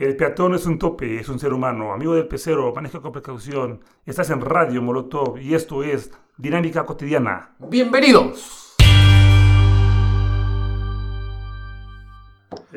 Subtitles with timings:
[0.00, 1.92] El peatón es un tope, es un ser humano.
[1.92, 3.82] Amigo del pecero, maneja con precaución.
[4.06, 7.54] Estás en Radio Molotov y esto es Dinámica Cotidiana.
[7.58, 8.76] Bienvenidos.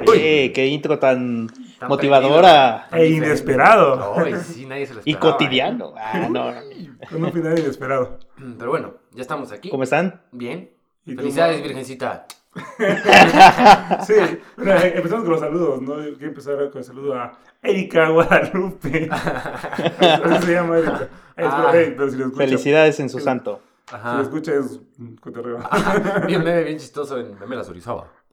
[0.06, 1.48] Uy, qué intro tan,
[1.80, 4.16] Tan motivadora E inesperado.
[4.18, 5.94] Ay, sí, nadie se lo y cotidiano.
[5.98, 6.54] Ah, no.
[7.10, 8.20] Con un final inesperado.
[8.38, 8.54] ¿eh?
[8.60, 9.70] Pero bueno, ya estamos aquí.
[9.70, 10.24] ¿Cómo están?
[10.34, 10.72] Bien.
[11.06, 12.28] Y Felicidades, Virgencita.
[14.06, 14.14] Sí,
[14.58, 16.04] bueno, empezamos con los saludos, ¿no?
[16.04, 19.10] Yo quiero empezar con el saludo a Erika Guadalupe.
[20.42, 21.10] Se llama Erika.
[21.38, 21.70] Ah.
[21.72, 23.62] pero, pero si lo escucha, Felicidades en su santo.
[23.88, 24.22] Si lo Ajá.
[24.22, 25.60] escucha es un cotorreo.
[26.28, 27.36] Bien meme, bien chistoso en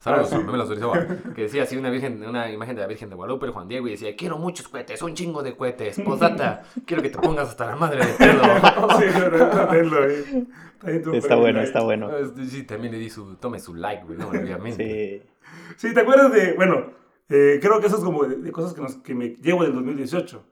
[0.05, 1.07] Orizaba.
[1.35, 3.87] Que decía así una virgen, una imagen de la Virgen de Guadalupe, el Juan Diego,
[3.87, 6.01] y decía, quiero muchos cohetes, un chingo de cohetes.
[6.01, 8.43] Posdata, quiero que te pongas hasta la madre de pedo.
[10.83, 11.13] Sí, no.
[11.13, 12.09] Está, bueno, está bueno.
[12.49, 15.27] Sí, también le di su, tome su like, güey, no, obviamente.
[15.77, 15.89] Sí.
[15.89, 16.87] Sí, ¿te acuerdas de, bueno,
[17.29, 19.75] eh, creo que eso es como de, de cosas que, nos, que me llevo del
[19.75, 20.43] 2018.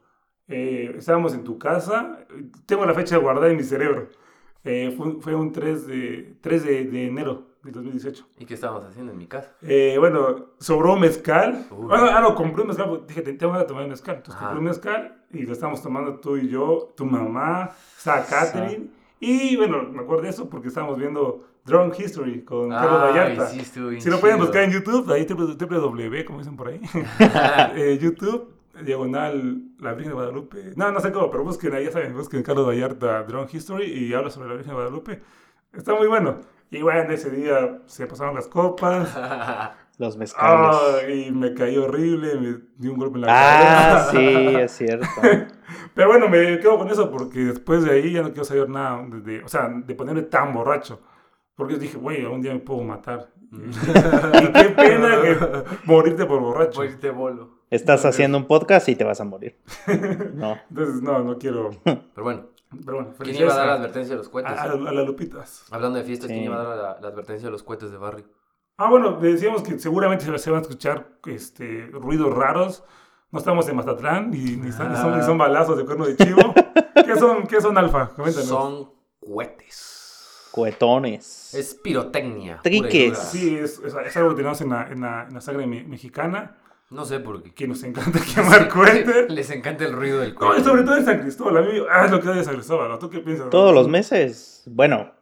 [0.48, 2.26] Eh, estábamos en tu casa,
[2.66, 4.10] tengo la fecha guardada en mi cerebro.
[4.64, 8.26] Eh, fue, fue un 3 de, 3 de, de enero del 2018.
[8.38, 9.52] ¿Y qué estábamos haciendo en mi casa?
[9.62, 11.66] Eh, bueno, sobró mezcal.
[11.70, 14.16] Bueno, ah, no, compré un mezcal, porque dije, te- tengo que tomar un mezcal.
[14.16, 14.46] Entonces Ajá.
[14.46, 18.90] compré un mezcal y lo estábamos tomando tú y yo, tu mamá, Sa Catherine.
[19.20, 23.46] Y bueno, me acuerdo de eso porque estábamos viendo Drunk History con Carlos Ay, Vallarta.
[23.48, 24.46] sí, Si lo pueden chido.
[24.46, 26.80] buscar en YouTube, ahí www, como dicen por ahí.
[27.74, 30.72] Eh, YouTube, diagonal La Virgen de Guadalupe.
[30.76, 34.14] No, no sé cómo, pero busquen ahí, ya saben, busquen Carlos Vallarta Drone History y
[34.14, 35.20] habla sobre la Virgen de Guadalupe.
[35.72, 36.38] Está muy bueno.
[36.70, 39.16] Y bueno, ese día se pasaron las copas.
[39.98, 40.76] Los mezcales.
[40.80, 44.10] Ah, y me caí horrible, me di un golpe en la Ah, cabeza.
[44.12, 45.06] sí, es cierto.
[45.92, 49.04] Pero bueno, me quedo con eso porque después de ahí ya no quiero saber nada,
[49.10, 51.00] de, o sea, de ponerme tan borracho.
[51.56, 53.30] Porque dije, güey, algún día me puedo matar.
[53.50, 55.36] y qué pena que
[55.84, 56.76] morirte por borracho.
[56.76, 57.58] Pues te bolo.
[57.68, 59.56] Estás haciendo un podcast y te vas a morir.
[60.34, 60.56] No.
[60.70, 61.70] Entonces, no, no quiero.
[61.82, 62.46] Pero bueno,
[62.84, 64.52] Pero bueno, ¿quién iba a dar la a, advertencia de los cohetes?
[64.52, 65.64] a, a las lupitas.
[65.70, 66.44] Hablando de fiestas, ¿quién Sí.
[66.46, 68.24] iba a dar la, la advertencia de los cohetes de Barry?
[68.76, 72.84] Ah, bueno, decíamos que seguramente se van a escuchar este, ruidos raros.
[73.30, 76.16] No estamos en Mazatlán y ni son, ni son, ni son balazos de cuerno de
[76.16, 76.40] chivo.
[77.04, 78.08] ¿Qué son, qué son alfa?
[78.14, 78.48] Coméntanos.
[78.48, 80.48] Son cohetes.
[80.52, 81.54] Cohetones.
[81.54, 82.60] Es pirotecnia.
[82.62, 83.18] Triques.
[83.18, 85.84] Sí, es, es, es algo que tenemos en la, en la, en la sangre me-
[85.84, 86.56] mexicana,
[86.90, 87.52] No sé por qué.
[87.52, 89.30] que nos encanta quemar cohetes.
[89.30, 90.60] Les encanta el ruido del No, cohete.
[90.62, 91.56] y sobre todo en San Cristóbal.
[91.58, 92.88] A mí, ah, es lo que odio de San Cristóbal.
[92.88, 92.98] ¿no?
[92.98, 93.50] ¿Tú qué piensas?
[93.50, 94.62] Todos los meses.
[94.66, 95.12] Bueno,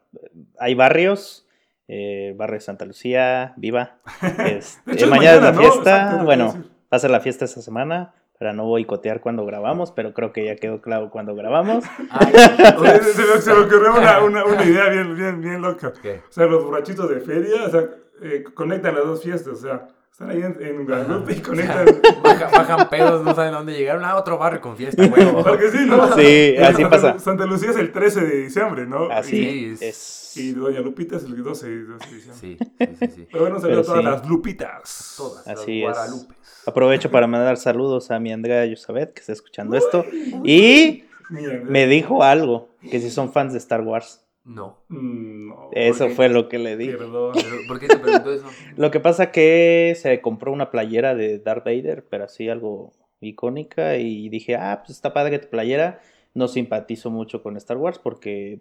[0.58, 1.42] hay barrios.
[1.88, 3.98] eh, barrio de Santa Lucía, Viva.
[4.44, 5.60] Este, De hecho, es mañana es la ¿no?
[5.60, 6.02] fiesta.
[6.02, 6.46] Exacto, bueno,
[6.92, 8.12] va a ser la fiesta esta semana.
[8.38, 11.84] Para no boicotear cuando grabamos, pero creo que ya quedó claro cuando grabamos.
[12.10, 12.32] Ay,
[12.78, 15.92] Oye, se, me, se me ocurrió una, una, una idea bien, bien, bien loca.
[16.02, 16.20] ¿Qué?
[16.28, 17.88] O sea, los borrachitos de feria, o sea,
[18.22, 19.54] eh, conectan las dos fiestas.
[19.54, 21.84] O sea, están ahí en, en Guadalupe y conectan.
[22.24, 24.02] Baja- bajan pedos, no saben a dónde llegaron.
[24.02, 25.42] A otro barrio con fiesta, huevo.
[25.44, 26.14] Porque sí, ¿no?
[26.16, 27.18] Sí, así Santa- pasa.
[27.18, 29.10] Santa Lucía es el 13 de diciembre, ¿no?
[29.10, 30.36] Así Sí, es.
[30.38, 32.40] Y, Doña Lupita es el 12 de 12 de diciembre.
[32.40, 33.06] Sí, sí, sí.
[33.14, 33.28] sí.
[33.30, 34.04] Pero bueno, un saludo Pero a todas sí.
[34.22, 35.14] las Lupitas.
[35.18, 35.46] Todas.
[35.48, 36.02] Así las es.
[36.10, 36.36] Guadalupes.
[36.66, 40.04] Aprovecho para mandar saludos a mi Andrea Yusabet, que está escuchando esto.
[40.44, 44.22] Y Mira, me dijo algo, que si son fans de Star Wars.
[44.46, 44.78] No.
[44.88, 46.14] Mm, no, Eso qué?
[46.14, 46.96] fue lo que le dije.
[46.96, 47.34] perdón.
[47.66, 48.46] ¿Por qué te preguntó eso?
[48.76, 53.96] Lo que pasa que se compró una playera de Darth Vader, pero así algo icónica,
[53.96, 56.00] y dije, ah, pues está padre tu playera.
[56.32, 58.60] No simpatizo mucho con Star Wars porque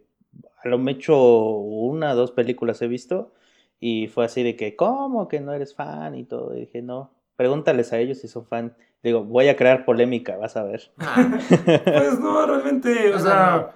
[0.63, 1.15] a lo hecho
[1.57, 3.31] una o dos películas he visto,
[3.79, 6.15] y fue así de que, ¿cómo que no eres fan?
[6.15, 8.73] Y todo, y dije, no, pregúntales a ellos si son fan.
[9.03, 10.89] Digo, voy a crear polémica, vas a ver.
[10.97, 11.37] Ah,
[11.85, 13.75] Pues no, realmente, o sea,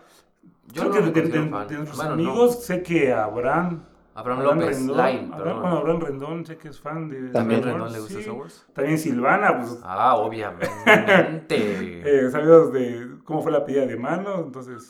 [0.74, 2.62] yo creo no que de, de- de- nuestros Bueno, amigos no.
[2.62, 3.84] sé que Abraham,
[4.16, 7.74] Abraham López, Rendón, Line, Abraham, bueno, Abraham Rendón, sé que es fan de ¿También Star
[7.74, 8.20] Rendón Wars, le gusta sí.
[8.22, 8.66] Star Wars?
[8.74, 11.46] También Silvana, pues Ah, obviamente.
[11.50, 14.90] eh, sabíamos de cómo fue la pedida de mano, entonces,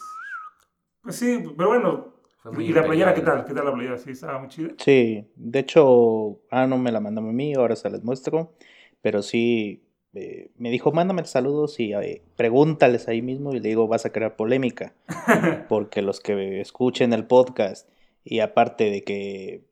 [1.01, 2.19] pues sí, pero bueno.
[2.57, 3.45] ¿Y la playera qué tal?
[3.45, 3.97] ¿Qué tal la playera?
[3.97, 4.69] Sí, estaba muy chida.
[4.77, 8.53] Sí, de hecho, ah, no me la mandó a mí, ahora se las muestro,
[9.01, 13.87] pero sí, eh, me dijo, mándame saludos y eh, pregúntales ahí mismo y le digo,
[13.87, 14.93] vas a crear polémica,
[15.69, 17.87] porque los que escuchen el podcast
[18.23, 19.63] y aparte de que,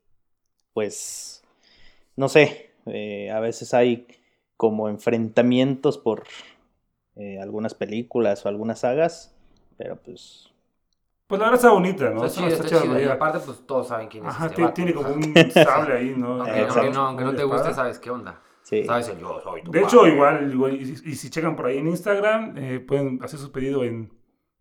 [0.74, 1.44] pues,
[2.16, 4.07] no sé, eh, a veces hay
[4.57, 6.24] como enfrentamientos por
[7.16, 9.36] eh, algunas películas o algunas sagas,
[9.78, 10.51] pero pues...
[11.28, 12.24] Pues la verdad está bonita, ¿no?
[12.24, 12.98] Está- chido.
[13.00, 14.74] Y aparte, pues todos saben quién es Ajá, este vato.
[14.75, 16.42] tiene como un sable ahí, ¿no?
[16.42, 18.40] Aunque, aunque no, aunque no te guste, sabes qué onda.
[18.68, 18.84] Sí.
[18.84, 21.68] Sabes el yo soy tu De hecho, igual, igual, y, si- y si checan por
[21.68, 24.12] ahí en Instagram, eh, pueden hacer su pedido en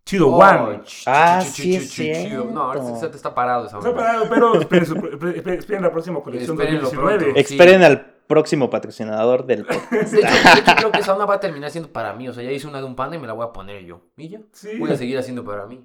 [0.05, 0.82] Chido Oh, One.
[0.85, 2.44] ch- Ah, sí ch- es ch- chido.
[2.44, 2.70] No,
[3.11, 6.82] te está parado esa Está parado, pero esperen, su- esperen- esperen la próxima colección Espérenlo
[6.82, 7.19] 2019.
[7.32, 7.41] pronto.
[7.41, 10.12] Esperen al próximo patrocinador del podcast.
[10.12, 12.29] De hecho, de hecho, creo que esa onda va a terminar siendo para mí.
[12.29, 14.03] O sea, ya hice una de un panda y me la voy a poner yo.
[14.17, 14.38] ¿Y ya?
[14.53, 14.79] Sí.
[14.79, 15.81] Voy a seguir haciendo para mí.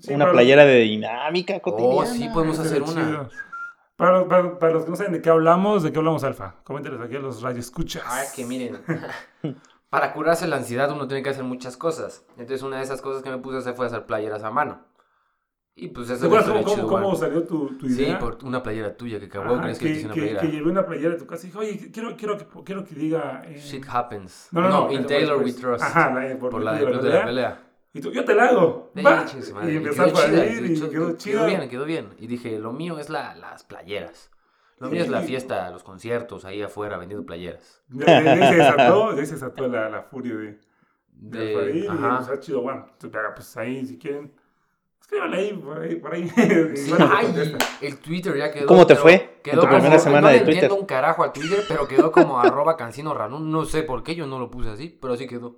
[0.00, 1.94] Sí, una para- playera de dinámica cotidiana.
[1.94, 2.92] Oh, sí, podemos hacer una.
[3.04, 3.28] chido.
[3.96, 6.56] Para, para, para los que no saben de qué hablamos, ¿de qué hablamos, Alfa?
[6.64, 8.02] Coménteles aquí a los radioescuchas.
[8.06, 8.78] Ah, es que miren.
[9.88, 12.24] Para curarse la ansiedad uno tiene que hacer muchas cosas.
[12.32, 14.80] Entonces una de esas cosas que me puse a hacer fue hacer playeras a mano.
[15.78, 18.18] Y pues eso ¿Te acuerdas cómo, salió cómo, cómo salió tu, tu Sí, idea?
[18.18, 20.40] por una playera tuya que acabó, crees que, que, una que, playera.
[20.40, 22.94] que llevé una playera de tu casa y dije, oye, quiero, quiero, que, quiero que
[22.94, 23.42] diga...
[23.46, 24.48] eh, Shit happens.
[24.52, 24.90] No, no, no.
[24.92, 25.84] in eso Taylor we trust.
[25.84, 27.62] Ajá, la, por, por la del club de la pelea.
[27.96, 28.90] Y tú, yo te la hago.
[29.04, 29.26] Va.
[29.26, 29.70] su madre.
[29.70, 32.08] Y Y empezó a salir y quedó- quedó quedó bien, quedó bien.
[32.18, 34.30] Y dije, lo mío es la, las playeras.
[34.78, 35.28] Lo mío es la Sí.
[35.28, 37.82] fiesta, los conciertos, ahí afuera vendiendo playeras.
[37.88, 40.58] De, de- de ahí se desató, de ahí se desató la, la furia de,
[41.12, 42.18] de, De, Alfadir y ajá.
[42.20, 42.86] está chido, bueno.
[42.92, 44.34] Entonces, Pues ahí, si quieren,
[45.00, 46.30] escríbanle ahí, por ahí, por ahí.
[46.90, 48.66] Bueno, Ay, el Twitter ya quedó.
[48.66, 50.52] ¿Cómo te fue en Quedó tu como- primera semana no de Twitter?
[50.64, 53.50] entiendo un carajo al Twitter, pero quedó como arroba cancino ranún.
[53.50, 55.56] No sé por qué yo no lo puse así, pero así quedó.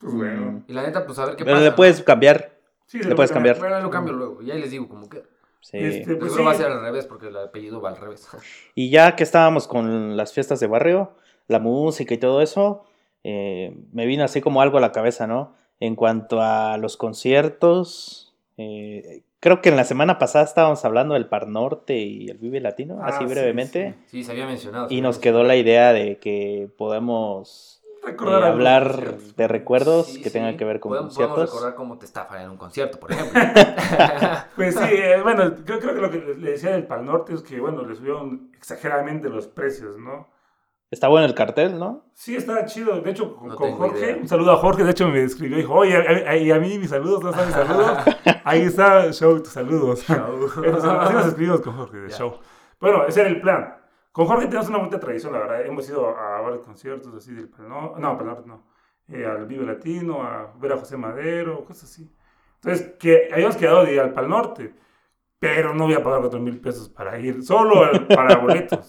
[0.00, 0.40] Pues bueno.
[0.52, 0.64] Mm.
[0.68, 1.64] Y la neta, pues a ver qué Pero pasa.
[1.70, 2.52] le puedes cambiar.
[2.86, 3.58] Sí, Le puedes cambiar.
[3.58, 4.42] Bueno, ahí lo cambio luego.
[4.42, 5.22] Y ahí les digo como que.
[5.60, 5.76] Sí.
[5.78, 8.26] Este, pues va a ser al revés porque el apellido va al revés.
[8.74, 11.12] Y ya que estábamos con las fiestas de barrio,
[11.48, 12.84] la música y todo eso,
[13.24, 15.54] eh, me vino así como algo a la cabeza, ¿no?
[15.78, 21.26] En cuanto a los conciertos, eh, creo que en la semana pasada estábamos hablando del
[21.26, 24.88] Par Norte y el Vive Latino, Ah, así sí, brevemente, Sí, se había mencionado.
[24.88, 30.06] se y había nos quedó la idea de que podemos Recordar algunos hablar de recuerdos
[30.06, 30.32] Sí, que sí.
[30.32, 31.34] tengan que ver con podemos, conciertos.
[31.36, 33.40] Podemos recordar cómo te estafan en un concierto, por ejemplo.
[34.56, 37.42] Pues sí, eh, bueno, creo, creo que lo que le decía del Pal Norte es
[37.42, 40.28] que, bueno, le subieron exageradamente los precios, ¿no?
[40.90, 42.04] Está bueno el cartel, ¿no?
[42.14, 43.00] Sí, está chido.
[43.00, 44.16] De hecho, con, No con tengo Jorge, idea.
[44.16, 44.82] un saludo a Jorge.
[44.82, 47.30] De hecho, me escribió y dijo, oye, a, a- y a mí mis saludos, ¿no
[47.30, 47.98] están mis saludos?
[48.44, 50.04] Ahí está, show, tus saludos.
[50.10, 52.38] Entonces, así nos escribimos con Jorge, de show.
[52.80, 53.76] Bueno, ese era el plan.
[54.12, 55.64] Con Jorge tenemos una bonita tradición, la verdad.
[55.66, 58.64] Hemos ido a varios conciertos así del Pal Norte, no, Pal Norte no.
[59.08, 62.10] Eh, al Vive Latino, a ver a José Madero, cosas así.
[62.62, 64.74] Entonces, que habíamos quedado de ir al Pal Norte,
[65.38, 68.86] pero no voy a pagar 4 mil pesos para ir, solo al- para boletos.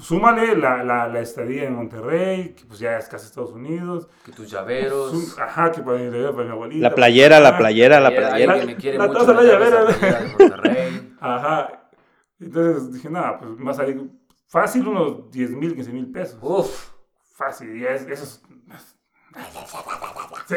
[0.00, 4.08] Súmale la, la, la estadía en Monterrey, que pues ya es casi Estados Unidos.
[4.24, 5.10] que tus llaveros.
[5.12, 6.88] Sú- Ajá, que para, ir para mi abuelita.
[6.88, 8.52] La playera, la playera, la Ayer- playera.
[8.54, 9.18] alguien que me quiere La mucho.
[9.20, 9.84] taza la llavera.
[9.86, 11.16] playera de Monterrey.
[11.20, 11.88] Ajá.
[12.40, 14.10] Entonces dije, nada, pues más ahí,
[14.52, 16.38] fácil unos 10 mil, 15 mil pesos.
[16.42, 16.90] Uf.
[17.34, 18.42] Fácil, y es- eso es...
[20.46, 20.56] Sí.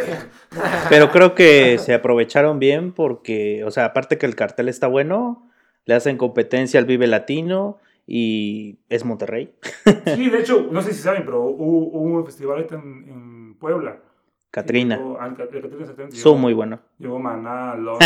[0.90, 5.50] Pero creo que se aprovecharon bien porque, o sea, aparte que el cartel está bueno,
[5.86, 9.54] le hacen competencia al Vive Latino y es Monterrey.
[10.16, 13.56] Sí, de hecho, no sé si saben, pero hubo, hubo un festival ahorita en, en
[13.56, 14.00] Puebla.
[14.56, 14.98] Catrina.
[16.12, 16.80] Son muy buenos.
[16.98, 18.00] Llegó Maná, Alonso,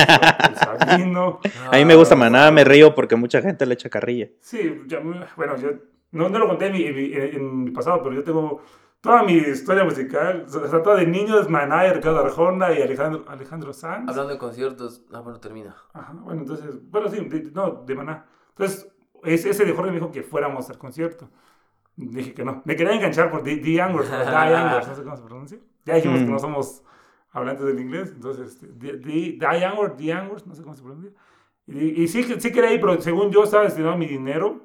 [0.50, 1.40] el Sabino.
[1.72, 4.30] A mí me gusta Maná, me río porque mucha gente le echa carrilla.
[4.40, 5.00] Sí, ya,
[5.38, 5.70] bueno, yo
[6.12, 8.62] no, no lo conté en mi, en, mi, en mi pasado, pero yo tengo
[9.00, 13.26] toda mi historia musical, o sea, toda de niños, Maná, y Ricardo Arjona y Alejandro,
[13.28, 14.10] Alejandro Sanz.
[14.10, 15.04] Hablando de conciertos.
[15.14, 15.76] Ah, bueno, termina.
[15.94, 18.26] Ajá, bueno, entonces, bueno, sí, de- no, de Maná.
[18.50, 18.92] Entonces,
[19.24, 21.30] ese, ese de Jorge me dijo que fuéramos al concierto.
[22.08, 22.62] Dije que no.
[22.66, 25.58] Me quería enganchar por Die Youngers, no sé cómo se pronuncia.
[25.86, 26.32] Ya dijimos que Mm.
[26.32, 26.84] no somos
[27.32, 31.12] hablantes del inglés, entonces, este, Die Youngers, The Youngers, no sé cómo se pronuncia.
[31.68, 34.62] Y, y sí, que- sí quería ir, pero según yo estaba destinado mi dinero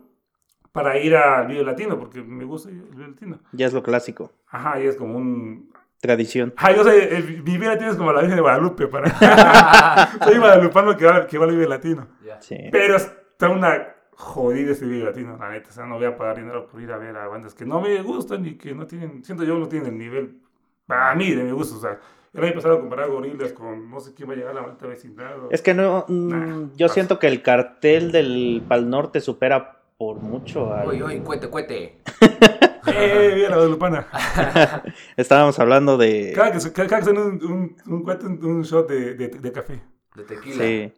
[0.72, 3.38] para ir al video latino, porque me gusta el video latino.
[3.52, 4.32] Ya es lo clásico.
[4.48, 5.72] Ajá, y es como un...
[6.00, 6.52] Tradición.
[6.56, 9.08] Ah, yo sé, el, mi video latino es como la Virgen de Guadalupe, para...
[10.24, 12.06] Soy guadalupano que va, que va al video latino.
[12.24, 12.40] Ya.
[12.42, 12.56] Sí.
[12.70, 15.70] Pero está una jodida este video latino, la neta.
[15.70, 17.80] O sea, no voy a pagar dinero por ir a ver a bandas que no
[17.80, 20.38] me gustan y que no tienen, siento yo, no tienen el nivel
[20.86, 21.76] para mí de mi gusto.
[21.76, 21.98] O sea,
[22.32, 24.86] el año pasado comparar gorilas con no sé quién va a llegar a la alta
[24.86, 25.44] vecindad.
[25.44, 26.94] o- Es que no, mm, Nah, yo pasa.
[26.94, 30.88] siento que el cartel del Pal Norte supera por mucho al...
[30.88, 32.00] Oye, oye, cuete, cuete.
[32.86, 34.06] ¡Eh, la guadalupana!
[35.16, 36.32] Estábamos hablando de...
[36.34, 39.28] Cada que, cada, cada que suena un, un, un, cuate, un, un shot de, de,
[39.28, 39.80] de café.
[40.14, 40.64] De tequila.
[40.64, 40.92] Sí.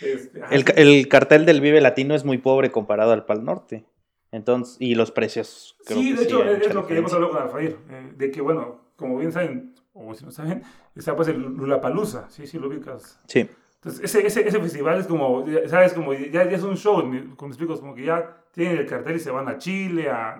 [0.00, 3.84] Este, El, ca- el cartel del Vive Latino es muy pobre comparado al Pal Norte.
[4.32, 5.76] Entonces, y los precios.
[5.84, 7.76] Creo sí, que de hecho, es, lo que hemos hablado con Alfair.
[7.90, 10.62] eh, de que, bueno, como bien saben, o si no saben,
[10.94, 12.30] está pues el Lulapalooza.
[12.30, 13.18] Sí, sí, lo ubicas.
[13.26, 13.48] Sí.
[13.76, 15.92] Entonces, ese, ese, ese festival es como, ya- ¿sabes?
[15.94, 17.02] Como ya, ya es un show,
[17.36, 20.34] como explico, es como que ya tienen el cartel y se van a Chile, a,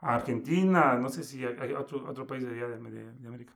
[0.00, 3.28] a Argentina, no sé si hay, hay otro, otro país de, allá de, de- de
[3.28, 3.52] América.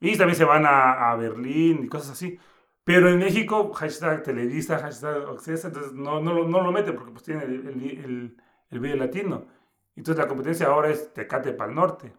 [0.00, 2.38] Y también se van a, a Berlín y cosas así.
[2.84, 7.12] Pero en México, hashtag Televisa, hashtag Accesa, entonces no, no, lo, no lo meten porque
[7.12, 8.36] pues tienen el, el, el,
[8.70, 9.46] el video latino.
[9.96, 12.12] Entonces la competencia ahora es Tecate para el norte.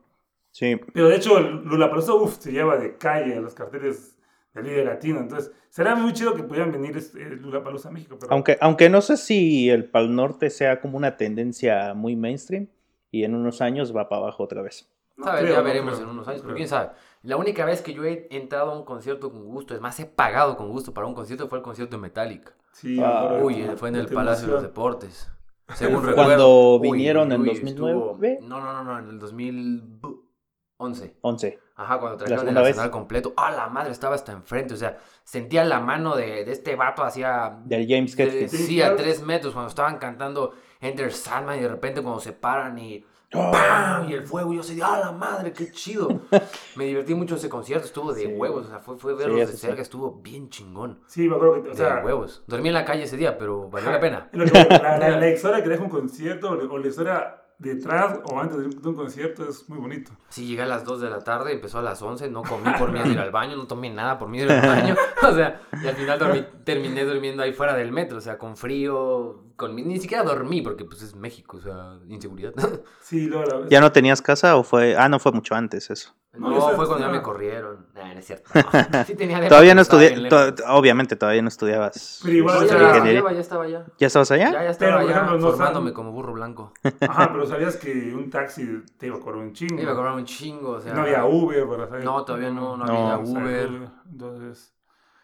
[0.51, 0.79] Sí.
[0.93, 4.15] Pero de hecho, el Lulapalooza, uff, se lleva de calle a los carteles
[4.55, 5.19] el Vive Latino.
[5.19, 8.17] Entonces, será muy chido que pudieran venir este, Lula Palusa a México.
[8.19, 8.31] Pero...
[8.31, 12.67] Aunque, aunque no sé si el Pal Norte sea como una tendencia muy mainstream
[13.11, 14.89] y en unos años va para abajo otra vez.
[15.17, 15.41] No ¿Sabes?
[15.41, 16.89] creo, ya no veremos creo, en unos no años, pero quién sabe.
[17.23, 20.05] La única vez que yo he entrado a un concierto con gusto, es más, he
[20.05, 22.53] pagado con gusto para un concierto, fue el concierto de Metallica.
[22.71, 24.61] Sí, Ah, Uy, de- fue en el Palacio de los.
[24.63, 25.31] Deportes.
[25.73, 26.79] Según Cuando recuerdo.
[26.81, 28.39] vinieron en estuvo- 2009.
[28.41, 31.15] No, no, no, no, en el 2011.
[31.21, 31.59] 11.
[31.77, 32.67] Ajá, cuando trajeron el vez.
[32.67, 33.33] arsenal completo.
[33.37, 33.91] ¡Ah, la madre!
[33.91, 34.73] Estaba hasta enfrente.
[34.73, 37.57] O sea, sentía la mano de, de este vato hacia.
[37.65, 38.49] Del James Hetfield.
[38.49, 39.53] sí, a tres metros.
[39.53, 43.03] Cuando estaban cantando Enter Sandman y de repente cuando se paran y.
[43.51, 44.09] ¡Pam!
[44.09, 44.51] Y el fuego.
[44.53, 45.51] Y yo así, ¡ah, la madre!
[45.53, 46.07] ¡Qué chido!
[46.75, 47.85] Me divertí mucho ese concierto.
[47.85, 48.27] Estuvo de Sí.
[48.27, 48.65] huevos.
[48.65, 49.57] O sea, fue, fue verlos de sí.
[49.57, 49.81] cerca.
[49.81, 50.99] Estuvo bien chingón.
[51.07, 52.43] Sí, me acuerdo que, o De sea, huevos.
[52.47, 54.29] Dormí en la calle ese día, pero valió la pena.
[54.31, 58.57] Que- la, la- la historia que deja un concierto o la historia detrás o antes
[58.57, 60.11] de un, de un concierto es muy bonito.
[60.29, 62.91] Sí, llegué a las 2 de la tarde, empezó a las 11, no comí por
[62.91, 64.95] miedo de ir al baño, no tomé nada por miedo de ir al baño.
[65.27, 68.55] O sea, y al final dormí- terminé durmiendo ahí fuera del metro, o sea, con
[68.57, 72.53] frío, con ni siquiera dormí porque pues es México, o sea, inseguridad.
[73.01, 73.69] Sí, luego la vez.
[73.69, 74.95] ¿Ya no tenías casa o fue.?
[74.97, 76.13] Ah, no, fue mucho antes eso.
[76.37, 77.85] No, fue cuando ya me corrieron.
[77.95, 78.49] Nah, no es cierto.
[78.53, 79.03] no.
[79.05, 80.27] Sí tenía Todavía no estudié.
[80.29, 82.19] to- obviamente todavía no estudiabas.
[82.23, 83.19] Pero igual, o ya, sea, ya ingeniería.
[83.19, 83.85] estaba, ya estaba ya.
[83.97, 84.45] ¿Ya estabas allá?
[84.45, 86.73] Ya, ya Pero, estaba ejemplo, no formándome como burro blanco.
[87.01, 89.75] Ajá, pero sabías que un taxi te iba a cobrar un chingo.
[89.75, 90.93] Me iba a cobrar un chingo, o sea.
[90.93, 92.03] no había Uber para saber.
[92.03, 93.89] No, todavía no, no No, había o sea, Uber.
[94.11, 94.73] Entonces,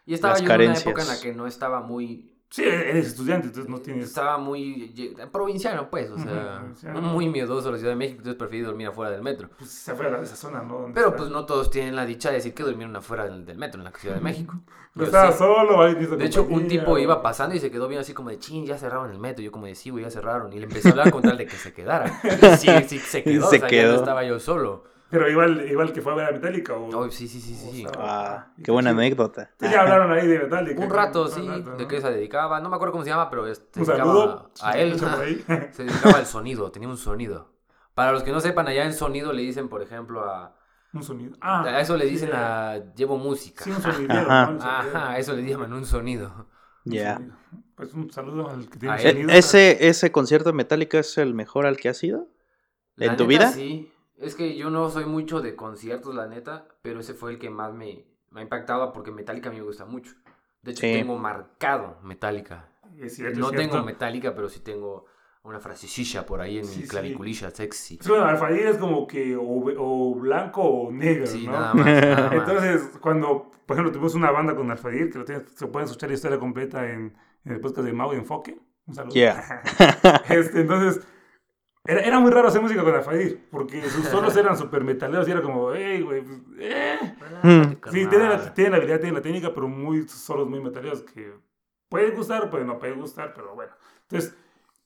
[0.06, 3.08] Y estaba Las yo en una época en la que no estaba muy sí, eres
[3.08, 4.10] estudiante, entonces no tienes.
[4.10, 4.93] Estaba muy
[5.31, 6.63] provinciano, pues, o sea,
[7.01, 9.50] muy miedoso a la Ciudad de México, entonces preferí dormir afuera del metro.
[9.58, 10.75] Pues se fue a la- esa zona, ¿no?
[10.81, 11.17] Donde Pero está.
[11.17, 13.86] pues no todos tienen la dicha de decir que durmieron afuera del, del metro en
[13.86, 14.53] la Ciudad de México.
[14.93, 15.38] Pero estaba sí.
[15.38, 18.38] solo, ahí De hecho, un tipo iba pasando y se quedó bien así como de,
[18.39, 19.41] ching, ya cerraron el metro.
[19.41, 20.51] Yo como de, sí, güey, ya cerraron.
[20.51, 22.20] Y le empecé a hablar con tal de que se quedara.
[22.25, 23.48] Y sí, sí, se quedó.
[23.50, 23.93] Se o sea, ya quedó.
[23.93, 24.84] no estaba yo solo.
[25.12, 26.74] Pero igual, igual que fue a ver a Metallica.
[26.74, 27.70] O, Oh, sí, sí, sí, sí.
[27.72, 27.86] sí.
[27.86, 29.50] o sea, Ah, qué buena anécdota.
[29.51, 30.82] Entonces ya hablaron ahí de Metallica.
[30.82, 31.88] Un rato, sí, Un rato, de ¿no?
[31.88, 32.60] qué se dedicaba.
[32.62, 34.51] No me acuerdo cómo se llama, pero este, se Un dedicaba saludo.
[34.62, 35.00] a si él.
[35.74, 37.51] Se dedicaba al sonido, tenía un sonido.
[37.94, 40.56] Para los que no sepan, allá en sonido le dicen, por ejemplo, a...
[40.94, 41.36] Un sonido.
[41.41, 43.63] Ah, A eso le sí, dicen a llevo música.
[43.63, 44.30] Sí, un sonidero.
[44.32, 44.46] Ajá.
[44.46, 44.51] ¿no?
[44.53, 44.77] Un sonidero.
[44.98, 46.48] Ajá, a eso le llaman un sonido.
[46.86, 47.15] Ya.
[47.15, 47.36] sonido.
[47.75, 49.08] Pues un saludo al que tiene A un él.
[49.08, 49.30] E- sonido.
[49.32, 52.27] ¿Ese, ¿Ese concierto de Metallica es el mejor al que has ido?
[52.96, 53.51] La ¿En tu neta, vida?
[53.53, 53.91] Sí.
[54.22, 57.50] Es que yo no soy mucho de conciertos, la neta, pero ese fue el que
[57.50, 60.12] más me, me ha impactado porque Metallica a mí me gusta mucho.
[60.62, 60.94] De hecho, Sí.
[60.94, 62.70] tengo marcado Metallica.
[63.00, 65.06] Es cierto, No es tengo Metallica, pero sí tengo
[65.44, 66.90] una frasecilla por ahí en Sí, mi sí.
[66.90, 67.98] claviculilla sexy.
[68.00, 71.54] Es bueno, alfajir es como que o, o blanco o negro, Sí, ¿no?
[71.54, 71.86] nada más.
[71.86, 72.34] Nada más.
[72.34, 76.10] Entonces, cuando, por ejemplo, tuvimos una banda con Alfadir, que lo tienes- se pueden escuchar
[76.10, 78.60] la historia completa en, en el podcast de Mau y Enfoque.
[78.86, 79.13] Un saludo.
[79.16, 79.63] Yeah.
[80.30, 81.04] este, entonces,
[81.85, 85.31] era, era muy raro hacer música con Alfadir, porque sus solos eran súper metaleros y
[85.31, 86.97] era como, hey, güey, pues, eh.
[87.19, 91.01] Relájate, Sí, tiene la, tiene la habilidad, tiene la técnica, pero muy solos muy metaleros
[91.01, 91.33] que
[91.89, 93.71] puede gustar, puede no puede gustar, pero bueno.
[94.03, 94.35] Entonces,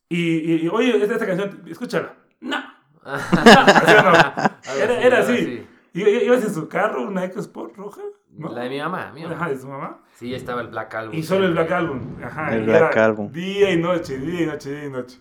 [0.08, 2.14] y, y- y, oye, esta, esta canción, escúchala.
[2.40, 2.58] No.
[3.06, 3.12] No.
[5.02, 8.50] Era, así, era ibas en su carro, una EcoSport roja, ¿no?
[8.50, 9.36] La de mi mamá, mi mamá.
[9.36, 10.00] Ajá, de su mamá.
[10.16, 11.16] Sí, estaba el Black Album.
[11.16, 11.54] Y solo el.
[11.54, 12.18] Black Album.
[12.24, 12.54] Ajá.
[12.56, 13.32] El Black Album.
[13.32, 15.20] Día y noche, día y noche, día y noche.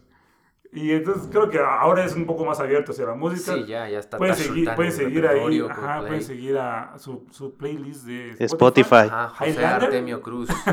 [0.74, 3.54] Y entonces creo que ahora es un poco más abierto hacia la música.
[3.54, 4.18] Sí, ya, ya está.
[4.18, 9.06] Pueden seguir, pueden en seguir ahí, ajá, pueden seguir a su, su playlist de Spotify.
[9.08, 9.84] Ajá, José Highlander.
[9.84, 10.48] Artemio Cruz.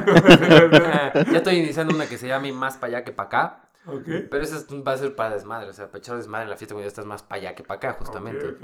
[1.32, 3.70] ya estoy iniciando una que se llame Más para allá que para acá.
[3.86, 4.08] ok.
[4.30, 6.58] Pero esa es- va a ser para desmadre, o sea, para echar desmadre en la
[6.58, 8.58] fiesta cuando ya estás más para allá que para acá, justamente.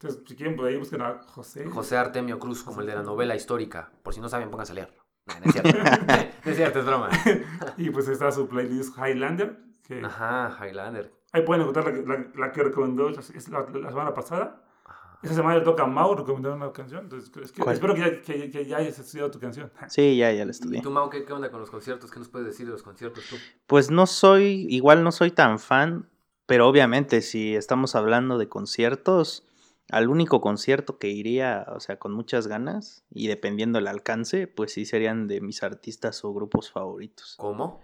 [0.00, 1.66] Entonces, si quieren, por ahí busquen a José.
[1.66, 3.90] José Artemio Cruz, como el de la novela histórica.
[4.02, 4.94] Por si no saben, pónganse a leer.
[5.26, 5.78] Nah, no es cierto.
[6.44, 7.08] no es cierto, es broma.
[7.76, 9.58] Y pues está su playlist Highlander.
[9.86, 11.12] Que Ajá, Highlander.
[11.32, 14.62] ahí pueden encontrar la, que- la, la que recomendó es la, la semana pasada.
[14.86, 15.18] Ajá.
[15.22, 17.04] Esa semana le toca a Mau recomendar una canción.
[17.04, 19.70] Entonces, es que- espero que ya, que, que ya hayas estudiado tu canción.
[19.88, 20.80] Sí, ya, ya la ¿Y estudié.
[20.82, 22.10] tú, Mau, qué, qué onda con los conciertos?
[22.10, 23.36] ¿Qué nos puedes decir de los conciertos tú?
[23.66, 26.08] Pues no soy, igual no soy tan fan,
[26.46, 29.46] pero obviamente si estamos hablando de conciertos,
[29.90, 34.72] al único concierto que iría, o sea, con muchas ganas y dependiendo el alcance, pues
[34.72, 37.34] sí serían de mis artistas o grupos favoritos.
[37.38, 37.80] ¿Cómo?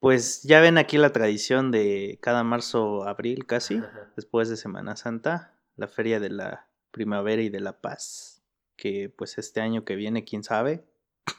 [0.00, 3.80] Pues ya ven aquí la tradición de cada marzo, abril casi,
[4.16, 8.42] después de Semana Santa, la feria de la primavera y de la paz,
[8.76, 10.84] que pues este año que viene, quién sabe,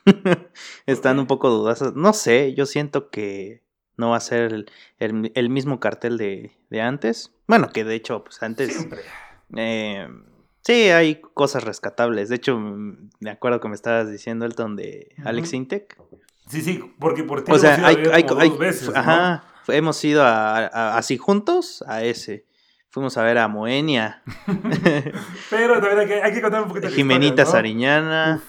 [0.86, 1.96] están un poco dudosas.
[1.96, 3.64] No sé, yo siento que
[3.98, 7.32] no va a ser el, el- el mismo cartel de, de antes.
[7.48, 8.78] Bueno, que de hecho, pues antes...
[9.56, 10.08] Eh,
[10.62, 12.30] sí, hay cosas rescatables.
[12.30, 15.54] De hecho, me acuerdo que me estabas diciendo, Elton, de Alex.
[15.54, 15.98] Intec.
[16.52, 18.96] Sí, sí, porque por ti O sea, hay, hay- como hay- dos veces, ¿no?
[19.00, 22.46] ajá, hemos ido a, a- así juntos a ese.
[22.90, 24.22] Fuimos a ver a Moenia,
[25.50, 27.52] Pero también hay que, hay que contar un poquito la Jimenita historia, ¿no?
[27.52, 28.42] Sariñana,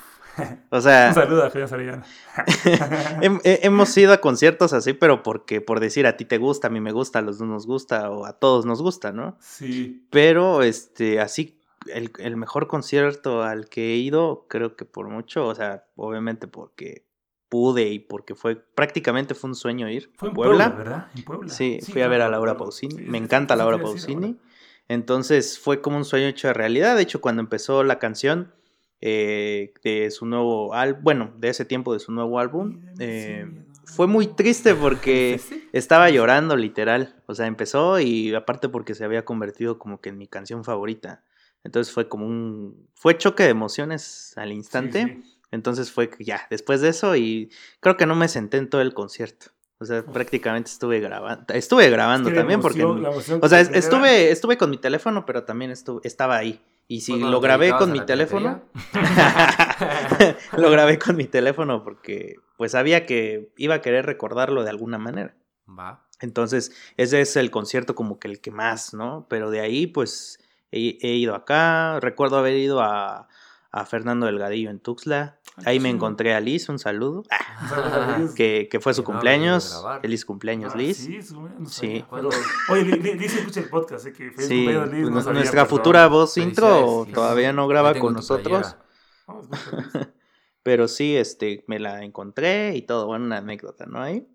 [0.71, 2.03] O sea, Un saludo a Sarellana.
[3.21, 6.67] hem- he- hemos ido a conciertos así, pero porque por decir a ti te gusta,
[6.69, 9.37] a mí me gusta, a los dos nos gusta o a todos nos gusta, ¿no?
[9.41, 10.07] Sí.
[10.11, 15.47] Pero este, así, el, el mejor concierto al que he ido, creo que por mucho,
[15.47, 17.05] o sea, obviamente porque
[17.53, 20.71] pude y porque fue, prácticamente fue un sueño ir Fue en Puebla.
[20.71, 21.09] Puebla, ¿verdad?
[21.15, 21.49] En Puebla.
[21.51, 22.57] Sí, Sí, fui a ver a Laura.
[22.57, 22.95] Pausini.
[22.95, 24.39] Sí, me encanta sí, Laura Pausini.
[24.89, 26.97] Entonces fue como un sueño hecho de realidad.
[26.97, 28.55] De hecho, cuando empezó la canción
[29.03, 33.47] eh, de su nuevo álbum, bueno, de ese tiempo de su nuevo álbum, eh,
[33.85, 35.39] fue muy triste porque
[35.75, 37.23] estaba llorando literal.
[37.27, 41.23] O sea, empezó y aparte porque se había convertido como que en mi canción favorita.
[41.65, 42.89] Entonces fue como un...
[42.95, 45.03] Fue choque de emociones al instante.
[45.03, 45.32] Sí, sí.
[45.53, 48.93] Entonces fue ya, después de eso y creo que no me senté en todo el
[48.95, 49.47] concierto.
[49.79, 53.37] O sea, prácticamente estuve grabando, estuve grabando Es que la también emoción- porque...
[53.41, 56.61] O sea, estuve, estuve con mi teléfono, pero también estuve, estaba ahí.
[56.89, 58.63] Y si lo grabé con mi teléfono,
[60.57, 64.99] lo grabé con mi teléfono porque pues sabía que iba a querer recordarlo de alguna
[64.99, 65.35] manera.
[65.69, 66.07] Va.
[66.21, 69.27] Entonces, ese es el concierto como que el que más, ¿no?
[69.29, 70.39] Pero de ahí, pues,
[70.71, 71.99] he, he ido acá.
[72.01, 73.29] Recuerdo haber ido a,
[73.73, 75.41] a Fernando Delgadillo en Tuxtla.
[75.65, 77.23] Ahí me encontré a Liz, un saludo.
[77.31, 78.31] Ah, Un saludo a Liz.
[78.35, 79.85] que, que fue su cumpleaños.
[80.01, 80.97] Feliz cumpleaños, Ah, Liz.
[80.97, 81.21] Sí,
[81.67, 82.05] Sí.
[82.71, 84.13] Oye, Li- Li- Liz escucha el podcast, ¿eh?
[84.13, 87.95] que feliz Sí, cumpleaños, Liz, pues, no sabía, nuestra futura voz intro todavía no graba
[87.99, 88.77] con nosotros.
[89.29, 89.61] Liz.
[90.63, 94.01] Pero sí, este, me la encontré y todo, bueno, una anécdota, ¿no?
[94.01, 94.27] Ahí.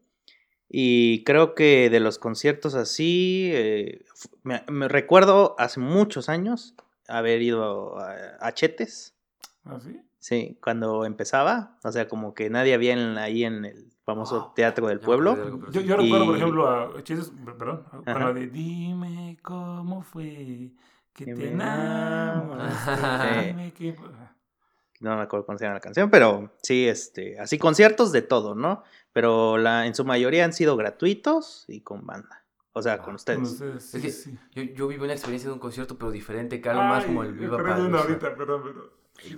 [0.69, 4.03] Y creo que de los conciertos así, eh,
[4.43, 6.75] me recuerdo hace muchos años
[7.07, 9.15] haber ido a, a Chetes,
[9.63, 9.97] ¿Ah, sí?
[10.19, 14.53] Sí, cuando empezaba, o sea, como que nadie había en- ahí en el famoso Wow,
[14.55, 15.31] Teatro del Pueblo.
[15.33, 18.19] algo, Yo, yo recuerdo, por ejemplo, a Chises, perdón, con Ajá.
[18.19, 20.71] la de Dime cómo fue
[21.13, 23.73] que Que te enamoraste.
[23.75, 23.95] que...
[24.99, 28.55] no me acuerdo cómo se llama la canción, pero sí, este, así conciertos de todo,
[28.55, 28.83] ¿no?
[29.13, 33.05] Pero la, en su mayoría han sido gratuitos y con banda, o sea, con Ah,
[33.05, 33.49] Con ustedes.
[33.51, 34.37] ustedes, sí, Es que sí.
[34.53, 37.33] yo, yo viví una experiencia de un concierto, pero diferente, que algo más como el
[37.33, 38.01] Viva Palusa.
[38.03, 38.89] ahorita, perdón, perdón.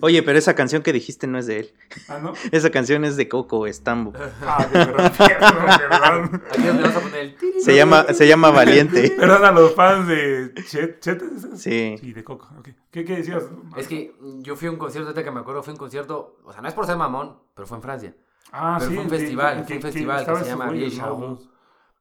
[0.01, 1.73] Oye, pero esa canción que dijiste no es de él.
[2.07, 2.33] Ah, ¿no?
[2.51, 4.13] Esa canción es de Coco Estambo.
[4.45, 6.43] Ah, ok, perdón, perdón, perdón.
[6.51, 7.61] Aquí donde vas a poner el tiri.
[7.61, 9.09] Se llama, se llama Valiente.
[9.19, 11.43] Perdón a los fans de Chet, Chetes.
[11.53, 11.61] ¿es?
[11.61, 11.95] Sí.
[11.99, 12.47] Sí, de Coco.
[12.91, 13.43] ¿Qué, qué decías?
[13.77, 16.37] Es que yo fui a un concierto, ahorita que me acuerdo, fui a un concierto,
[16.43, 18.15] o sea, no es por ser mamón, pero fue en Francia.
[18.51, 21.11] Ah, pero sí, fue un que- festival, fue un festival que se llama Vieja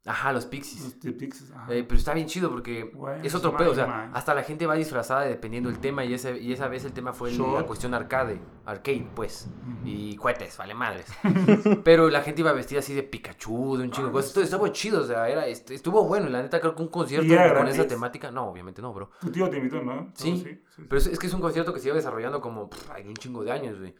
[0.06, 0.84] Ajá, los Pixies.
[0.84, 1.66] los de Pixies, ajá.
[1.74, 2.90] Eh, pero está bien chido porque
[3.22, 4.10] es otro pedo, o sea, man.
[4.14, 7.12] hasta la gente va disfrazada dependiendo del tema y, ese, y esa vez el tema
[7.12, 9.48] fue el- la cuestión arcade, arcade pues,
[9.84, 11.06] y cohetes, vale madres.
[11.84, 14.66] pero la gente iba vestida así de Pikachu, de un chingo de cosas, todo estuvo
[14.68, 17.48] chido, o sea, era, est- estuvo bueno, la neta creo que un concierto ¿Y era
[17.48, 17.74] con gratis?
[17.80, 19.10] esa temática, no, obviamente no, bro.
[19.20, 20.10] Tu tío te invitó, ¿no?
[20.14, 20.82] Sí, sí, sí.
[20.88, 23.14] Pero es, es que es un concierto que se iba desarrollando como pff, hay un
[23.14, 23.94] chingo de años, güey.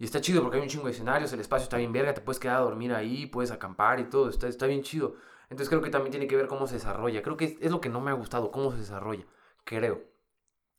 [0.00, 2.20] Y está chido porque hay un chingo de escenarios, el espacio está bien verga, te
[2.20, 5.14] puedes quedar a dormir ahí, puedes acampar y todo, está, está bien chido.
[5.44, 7.22] Entonces creo que también tiene que ver cómo se desarrolla.
[7.22, 9.24] Creo que es, es lo que no me ha gustado, cómo se desarrolla.
[9.64, 10.02] Creo.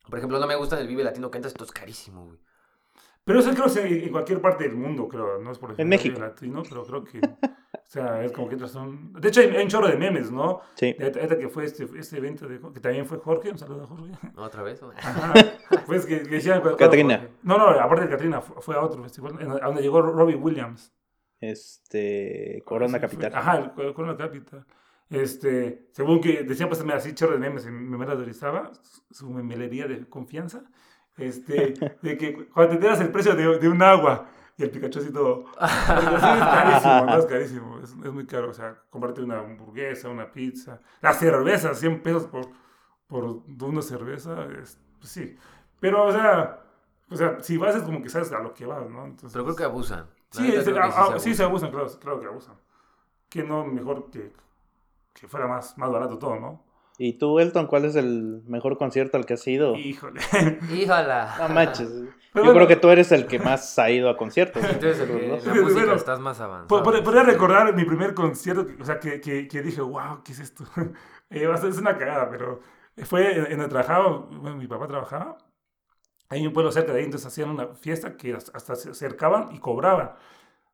[0.08, 2.38] Por ejemplo, no me gusta el Vive Latino que entras, esto es carísimo, güey.
[3.24, 5.38] Pero eso creo que en cualquier parte del mundo, creo.
[5.38, 6.20] No es por ejemplo En México.
[6.20, 7.18] latino, pero creo que.
[7.42, 9.12] o sea, es como que entras a un.
[9.14, 10.60] De hecho, hay, hay un chorro de memes, ¿no?
[10.76, 10.92] Sí.
[10.92, 13.50] De ahorita que fue este, este evento, de, que también fue Jorge.
[13.50, 14.12] Un saludo a Jorge.
[14.36, 14.80] ¿Otra vez?
[14.96, 15.34] Ajá.
[15.86, 16.62] Pues que, que decían.
[16.78, 17.28] Catrina.
[17.42, 20.36] No, no, aparte de Katrina, fue, fue a otro festival, en- a donde llegó Robbie
[20.36, 20.92] Williams.
[21.40, 23.34] Este, Corona Sí, fue- Capital.
[23.34, 24.64] Ajá, el Co- Corona Capital.
[25.08, 28.72] Este, según que decían, pues así chorro de memes, me adorizaba
[29.10, 30.64] su memelería de confianza.
[31.16, 34.26] Este, de que cuando te enteras el precio de, de un agua
[34.58, 35.44] y el Pikachu así todo.
[35.60, 38.50] Es carísimo, no es carísimo, es, es muy caro.
[38.50, 42.48] O sea, comprarte una hamburguesa, una pizza, la cerveza, 100 pesos por,
[43.06, 45.36] por una cerveza, es, pues sí.
[45.78, 46.60] Pero, o sea,
[47.10, 49.04] o sea, si vas es como que sabes a lo que vas, ¿no?
[49.04, 50.06] Entonces, Pero creo que abusan.
[50.30, 51.70] Sí, es- creo que ah, ah, sí, se abusan.
[51.70, 52.56] claro, claro que abusan.
[53.28, 54.32] Que no, mejor que,
[55.12, 56.64] que fuera más, más barato todo, ¿no?
[56.98, 59.76] ¿Y tú, Elton, cuál es el mejor concierto al que has ido?
[59.76, 60.18] Híjole.
[60.72, 61.36] ¡Híjala!
[61.40, 61.88] No manches.
[62.32, 62.66] Pero Yo bueno.
[62.66, 64.62] creo que tú eres el que más ha ido a conciertos.
[64.62, 64.68] ¿no?
[64.68, 65.46] Entonces, el que- dos.
[65.46, 66.68] la Sí, música bueno, estás más avanzado.
[66.68, 70.22] Po- po- Podría recordar mi primer concierto, que- o sea, que, que, que dije, wow,
[70.24, 70.64] ¿qué es esto?
[71.30, 72.60] Eh, va a ser- es una cagada, pero
[73.04, 75.36] fue en, en donde trabajaba, bueno, mi papá trabajaba,
[76.28, 79.58] hay un pueblo cerca de ahí, entonces hacían una fiesta que hasta se acercaban y
[79.58, 80.12] cobraban.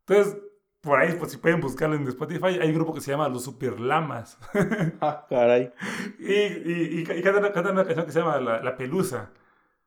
[0.07, 0.39] Entonces,
[0.81, 3.45] por ahí, pues si pueden buscarlo en Spotify, hay un grupo que se llama Los
[3.45, 4.39] Super Lamas.
[5.01, 5.73] Ah, caray.
[6.19, 9.31] Y, y, y, y cantan, cantan una canción que se llama La, La Pelusa.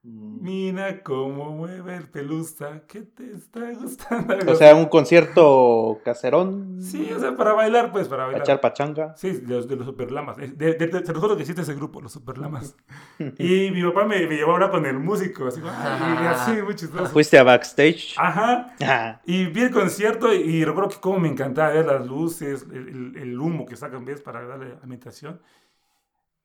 [0.08, 0.36] Mm.
[0.44, 4.52] Mira cómo mueve el pelusa, ¿qué te está gustando?
[4.52, 6.78] O sea, un concierto caserón.
[6.80, 8.44] Sí, o sea, para bailar, pues, para bailar.
[8.44, 9.16] echar pachanga.
[9.18, 10.38] Sí, de los, de los Superlamas.
[10.38, 12.76] Eh, De, de, de- juro que existe ese grupo, los Superlamas.
[13.40, 16.62] Y mi papá me, me llevó a hablar con el músico, así, ay, y así,
[16.62, 17.06] muy chistoso.
[17.08, 18.14] Fuiste a backstage.
[18.18, 18.76] Ajá.
[18.84, 22.68] Ah, Y vi el concierto y, y recuerdo que cómo me encantaba ver las luces,
[22.72, 24.22] el, el- el humo que sacan, ¿ves?
[24.22, 25.40] Para darle ambientación.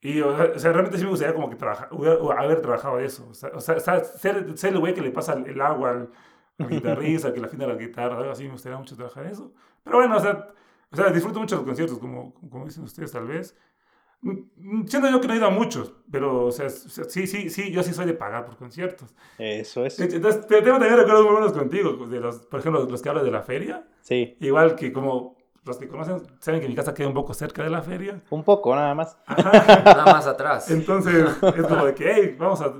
[0.02, 1.88] Y, o sea, o sea, realmente sí me gustaría como que trabajar,
[2.38, 3.28] haber trabajado eso.
[3.30, 6.10] O sea, o sea, ser, ser el güey que le pasa el, agua al,
[6.58, 9.52] al guitarrista, que le afina la guitarra, algo así, me gustaría mucho trabajar eso.
[9.84, 10.48] Pero bueno, o sea,
[10.90, 13.54] o sea disfruto mucho los conciertos, como, como dicen ustedes tal vez.
[14.22, 17.48] Mm, mm, Siendo yo que no he ido a muchos, pero, o sea, sí, sí,
[17.50, 19.14] sí, yo sí soy de pagar por conciertos.
[19.38, 19.98] eso es.
[20.00, 23.24] Entonces, te- tengo también recuerdos muy buenos contigo, de los, por ejemplo, los que hablan
[23.24, 23.86] de la feria.
[24.02, 24.36] Sí.
[24.40, 27.70] Igual que como los que conocen, saben que mi casa queda un poco cerca de
[27.70, 28.22] la feria.
[28.30, 29.18] Un poco, nada más.
[29.28, 30.70] Nada más atrás.
[30.70, 32.72] Entonces, es como de que, hey, vamos a,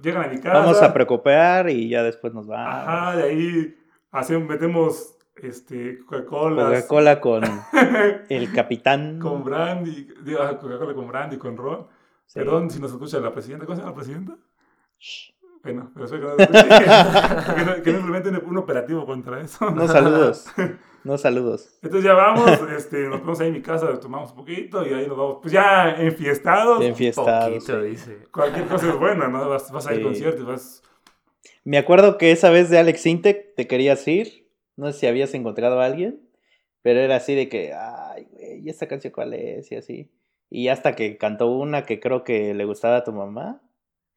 [0.00, 0.58] llegan a mi casa.
[0.58, 2.88] Vamos a preocupar y ya después nos vamos.
[2.88, 3.76] Ajá, de ahí
[4.12, 6.66] hacemos, metemos este, Coca-Cola.
[6.66, 7.42] Coca-Cola con
[8.28, 9.18] el capitán.
[9.18, 11.86] Con brandy, digo, Coca-Cola con brandy, con ron.
[12.26, 12.38] Sí.
[12.38, 13.66] Perdón si nos escucha la presidenta.
[13.66, 14.36] ¿Cómo se llama la presidenta?
[15.62, 19.70] Bueno, pero espero que no que, no, que no implemente un, un operativo contra eso.
[19.70, 20.46] No saludos.
[21.04, 21.78] No saludos.
[21.82, 25.06] Entonces ya vamos, este, nos ponemos ahí en mi casa, tomamos un poquito y ahí
[25.06, 26.82] nos vamos, pues ya enfiestados.
[26.84, 27.64] Enfiestados.
[27.64, 27.88] Poquito, sí.
[27.90, 28.18] dice.
[28.32, 29.48] Cualquier cosa es buena, ¿no?
[29.48, 30.04] Vas, vas a ir Sí.
[30.04, 30.82] conciertos, vas...
[31.64, 34.48] Me acuerdo que esa vez de Alex Intec te querías ir.
[34.76, 36.20] No sé si habías encontrado a alguien.
[36.82, 39.70] Pero era así de que, ay, güey, ¿y esta canción cuál es?
[39.72, 40.10] Y así.
[40.48, 43.60] Y hasta que cantó una que creo que le gustaba a tu mamá,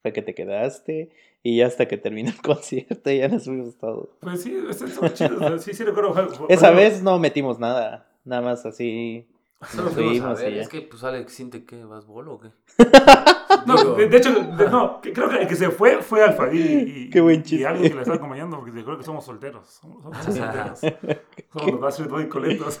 [0.00, 1.10] fue que te quedaste.
[1.42, 4.08] Y ya hasta que terminó el concierto ya nos fuimos todos.
[4.20, 5.58] Pues sí, es, chido.
[5.58, 6.46] sí, sí recuerdo.
[6.48, 8.08] Esa vez no metimos nada.
[8.24, 9.28] Nada más así.
[9.70, 10.54] Solo Nos fuimos a y ver.
[10.54, 10.62] ya.
[10.62, 12.48] Es que, pues, Alex, ¿siente que vas bolo o qué?
[13.66, 16.58] No, de, de hecho, de- no, que creo que el que se fue fue Alfadí
[17.06, 17.66] y, Qué buen y chiste.
[17.66, 19.68] alguien que le está acompañando, porque creo que somos solteros.
[19.68, 20.80] Somos, somos solteros.
[21.52, 22.78] Somos los Backstreet Boy coletos.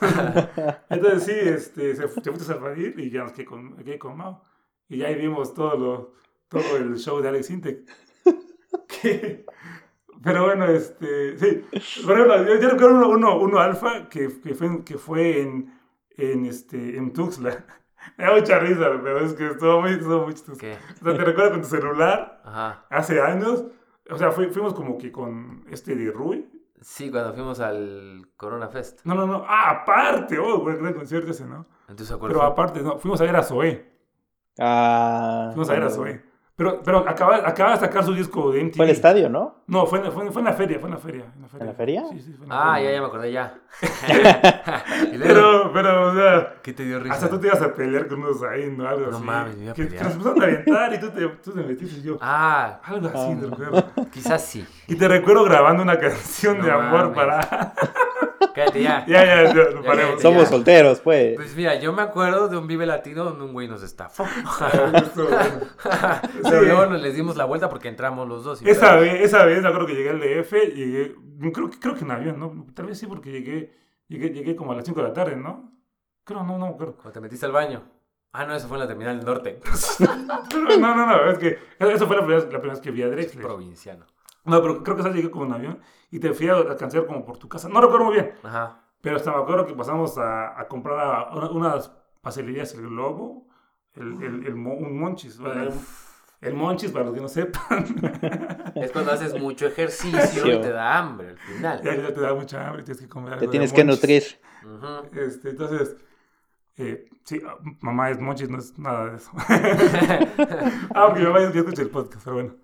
[0.88, 4.16] Entonces sí, este, se, se fuiste a Alfadí y ya nos quedé con, quedé con
[4.16, 4.42] Mao.
[4.88, 6.14] Y ya ahí vimos todo, lo,
[6.48, 7.88] todo el show de Alex Intec.
[8.88, 9.44] Que-
[10.22, 11.64] Pero bueno, este, sí.
[12.06, 15.74] Por ejemplo, yo, yo recuerdo uno, uno, uno alfa que, que fue, que fue en,
[16.16, 17.64] en, este, en Tuxtla.
[18.18, 20.58] Me da mucha risa, pero es que estuvo muy, estuvo muy chistoso.
[20.60, 20.76] ¿Qué?
[21.00, 22.86] O sea, te recuerdas con tu celular Ajá.
[22.90, 23.64] hace años.
[24.10, 26.48] O sea, fui- fuimos como que con este de Rui.
[26.80, 29.00] Sí, cuando fuimos al Corona Fest.
[29.04, 29.44] No, no, no.
[29.48, 30.38] Ah, aparte.
[30.38, 31.66] Oh, buen gran concierto ese, ¿no?
[31.88, 32.48] Entonces, ¿cuál Pero fue?
[32.48, 32.98] aparte, no.
[32.98, 33.92] Fuimos a ver a Zoé.
[34.58, 35.50] Ah.
[35.52, 36.24] Fuimos a ver a Zoé.
[36.54, 38.76] Pero, pero acaba, acaba de sacar su disco de MTV.
[38.76, 39.62] Fue el estadio, ¿no?
[39.66, 40.78] No, fue, en- fue, fue en la feria.
[40.78, 41.24] Fue en la feria.
[41.34, 41.62] ¿En la feria?
[41.62, 42.02] ¿En la feria?
[42.12, 42.88] Sí, sí, fue en la Ah, feria.
[42.90, 43.54] ya, ya me acordé, ya.
[45.22, 46.54] Pero, pero, o sea.
[46.62, 47.14] ¿Qué te dio risa?
[47.14, 48.86] Hasta tú te ibas a pelear con unos ahí, ¿no?
[48.86, 49.24] Algo No así.
[49.26, 49.98] mames, me iba a que, pelear.
[50.02, 52.18] que nos empezaron a aventar y tú te, tú te metiste y yo.
[52.20, 53.36] Ah, Algo así, Ah.
[53.40, 53.84] te recuerdo.
[54.12, 54.66] quizás sí.
[54.88, 57.16] Y te recuerdo grabando una canción No de amor mames.
[57.16, 57.74] para.
[58.54, 59.04] Cállate ya.
[59.06, 60.16] ya, ya, ya, Ya, paremos.
[60.16, 60.20] ya.
[60.22, 61.36] Somos solteros, pues.
[61.36, 64.24] Pues mira, yo me acuerdo de un Vive Latino donde un güey nos estafó.
[66.42, 66.66] Pero Sí.
[66.66, 68.62] luego nos les dimos la vuelta porque entramos los dos.
[68.62, 71.14] y Esa vez, esa vez, me acuerdo que llegué al DF, llegué,
[71.52, 72.66] creo, que- creo que en avión, ¿no?
[72.74, 73.72] Tal vez sí, porque llegué,
[74.08, 75.72] llegué, llegué como a las 5 de la tarde, ¿no?
[76.24, 76.94] Creo, no, no acuerdo.
[76.94, 77.82] Cuando te metiste al baño.
[78.34, 79.60] Ah, no, eso fue en la terminal del norte.
[80.78, 83.08] No, no, no, es que eso fue la primera, la primera vez que vi a
[83.08, 83.44] Drexler.
[83.44, 84.06] Provinciano.
[84.44, 87.24] No, pero creo que esa llegué como en avión y te fui a alcanzar como
[87.24, 87.68] por tu casa.
[87.68, 88.80] No recuerdo muy bien, Ajá.
[89.00, 93.46] pero hasta me acuerdo que pasamos a, a comprar a una- unas pastelerías El Globo,
[93.94, 95.38] el, el, un Monchis.
[96.40, 97.84] El Monchis, para los que no sepan.
[98.74, 101.80] Es cuando haces mucho ejercicio y te da hambre al final.
[101.84, 104.24] ya, ya te da mucha hambre, tienes que comer algo Te de tienes que nutrir.
[104.64, 105.20] Ujú.
[105.20, 105.96] Este, entonces,
[106.78, 109.30] eh, sí, ah, mamá es Monchis, no es nada de eso.
[110.94, 112.54] Aunque mi mamá ya escucha el podcast, pero bueno.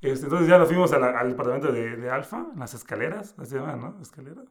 [0.00, 3.34] Este, entonces ya nos fuimos a la- al departamento de, de Alfa, en las escaleras,
[3.38, 4.00] así se llaman, ¿no?
[4.00, 4.44] Escaleras.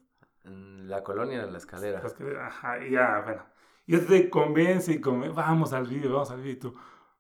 [0.44, 2.02] La colonia de la escalera.
[2.02, 3.44] Las escaleras, ajá, y ya, bueno.
[3.88, 6.54] Y este te convence y come, vamos al vídeo, vamos al vídeo.
[6.54, 6.74] y tú,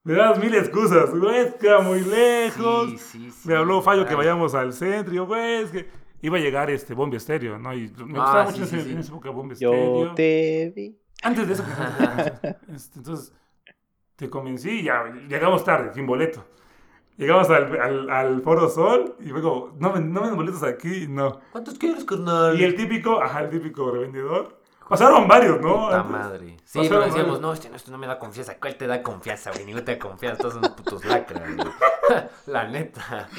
[0.03, 2.89] Me das mil excusas, güey, es que muy lejos.
[2.91, 3.47] Sí, sí, sí.
[3.47, 4.17] Me habló Fallo que Ay.
[4.17, 5.13] vayamos al centro.
[5.13, 5.87] Y yo, güey, es que
[6.21, 7.73] iba a llegar este Bombi Estéreo, ¿no?
[7.73, 8.91] Y me Ah, gustaba sí, mucho sí, ese, sí.
[8.93, 10.05] en esa época Bombi Estéreo.
[10.05, 10.99] Yo te vi.
[11.23, 11.63] Antes de eso,
[12.73, 13.33] este, entonces
[14.15, 16.45] te convencí y ya llegamos tarde, sin boleto.
[17.17, 21.39] Llegamos al, al, al Foro Sol y luego, no, ven- no venden boletos aquí, no.
[21.51, 22.59] ¿Cuántos quieres, carnal?
[22.59, 24.59] Y el típico, ajá, el típico revendedor.
[24.89, 25.85] Pasaron varios, ¿no?
[25.85, 26.11] Puta Antes.
[26.11, 26.57] madre.
[26.65, 27.41] Sí, Pasaron pero decíamos, varios.
[27.41, 28.57] no, este no, este no me da confianza.
[28.59, 29.65] ¿Cuál te da confianza, güey?
[29.65, 30.41] Ninguno te da confianza.
[30.41, 31.67] Todos son putos lacras, güey.
[32.47, 33.29] La neta.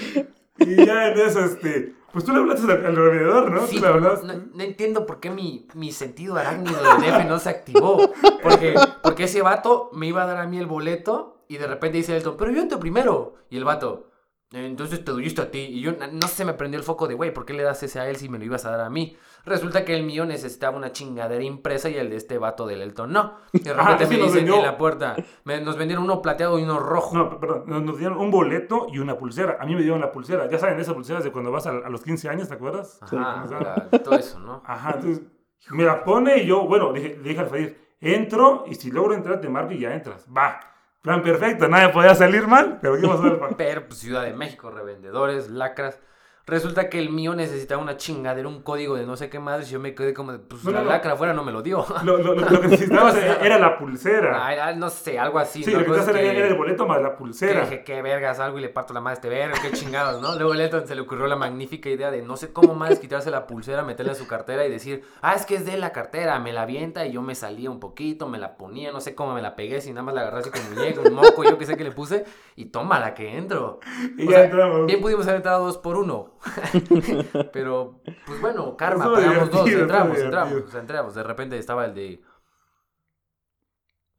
[0.58, 3.66] Y ya en eso, este, pues tú le hablaste al, al revendedor, ¿no?
[3.66, 4.26] Sí, tú le no, hablaste.
[4.26, 8.10] no- no entiendo por qué mi, mi sentido arácnido de DF no se activó.
[8.42, 11.98] Porque, porque ese vato me iba a dar a mí el boleto y de repente
[11.98, 13.34] dice Elton, pero yo entro primero.
[13.50, 14.10] Y el vato,
[14.52, 15.58] Entonces te doy esto a ti.
[15.58, 17.98] Y yo no se me prendió el foco de, güey, ¿por qué le das ese
[17.98, 19.16] a él si me lo ibas a dar a mí?
[19.44, 23.12] Resulta que el mío necesitaba una chingadera impresa y el de este vato del Elton
[23.12, 23.38] no.
[23.52, 26.58] Y de Ah, repente ese me dicen en la puerta, me- nos vendieron uno plateado
[26.58, 27.16] y uno rojo.
[27.16, 29.58] No, perdón, nos dieron un boleto y una pulsera.
[29.60, 30.48] A mí me dieron la pulsera.
[30.48, 32.98] Ya saben, esas pulseras de cuando vas a, a los 15 años, ¿te acuerdas?
[33.02, 33.54] Ajá, Sí.
[33.54, 34.62] la- todo eso, ¿no?
[34.66, 35.22] Ajá, entonces
[35.70, 39.14] me la pone y yo, bueno, le dije, dije al Fadir, entro y si logro
[39.14, 40.24] entrar te marco y ya entras.
[40.34, 40.60] Va.
[41.06, 43.38] Plan perfecto, nada podía salir mal, pero ¿qué pasó?
[43.56, 46.00] Pero pues Ciudad de México, revendedores, lacras.
[46.46, 49.68] Resulta que el mío necesitaba una chingadera, un código de no sé qué más.
[49.68, 51.60] Y yo me quedé como, de, pues No, la no, lacra afuera no me lo
[51.60, 51.84] dio.
[52.04, 54.74] Lo, lo- lo que necesitabas era la pulsera.
[54.76, 55.64] No sé, algo así.
[55.64, 55.80] Sí, ¿no?
[55.80, 57.60] lo que necesitabas era, que- era el boleto más la que pulsera.
[57.62, 60.36] dije, qué vergas, algo y le parto la madre a este verga, qué chingados, ¿no?
[60.36, 63.46] Luego Lenton se le ocurrió la magnífica idea de no sé cómo más quitarse la
[63.48, 66.52] pulsera, meterla en su cartera y decir, ah, es que es de la cartera, me
[66.52, 69.42] la avienta y yo me salía un poquito, me la ponía, no sé cómo me
[69.42, 71.76] la pegué, si nada más la agarré así con muñeco, un moco, yo que sé
[71.76, 73.80] que le puse, y toma la que entro.
[74.16, 74.86] Y O ya sea, entramos.
[74.86, 76.35] Bien pudimos haber entrado dos por uno.
[77.52, 81.14] Pero, pues bueno, karma, Estuvo pagamos dos, divertido, entramos, entramos, o sea, entramos.
[81.14, 82.22] De repente estaba el de.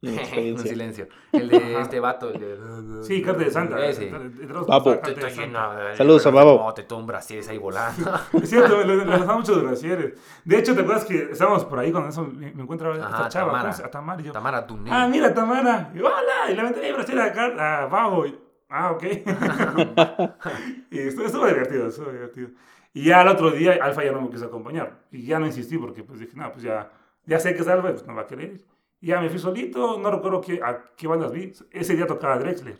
[0.00, 1.08] Un silencio.
[1.32, 3.04] El de este vato, el de.
[3.04, 3.84] Sí, carta de Santa.
[3.84, 4.04] Ese.
[4.06, 6.58] De- Saludos a Babo.
[6.58, 8.08] mote, todo un brasier ahí volando.
[8.40, 10.14] Es cierto, le, lanzaba muchos brasieres.
[10.44, 13.46] De hecho, ¿te acuerdas que estábamos por ahí cuando eso me, encuentro ahora esta chava?
[13.46, 13.62] Tamara.
[13.70, 14.20] ¿cómo se- A Tamara.
[14.22, 14.90] Y yo, Tamara Tuné.
[14.92, 15.90] ah, mira, Tamara.
[15.92, 16.48] Y, hola.
[16.48, 18.24] Y le aventé el brasier acá a Babo.
[18.68, 19.02] Ah, ok.
[20.90, 22.50] y estuvo, estuvo divertido, estuvo divertido.
[22.92, 25.04] Y ya el otro día, Alfa ya no me quiso acompañar.
[25.10, 26.90] Y ya no insistí porque pues dije, no, pues ya,
[27.26, 28.66] ya sé que es Alfa, pues no va a querer ir.
[29.00, 31.52] Y ya me fui solito, no recuerdo qué, a qué bandas vi.
[31.70, 32.78] Ese día tocaba Drexler.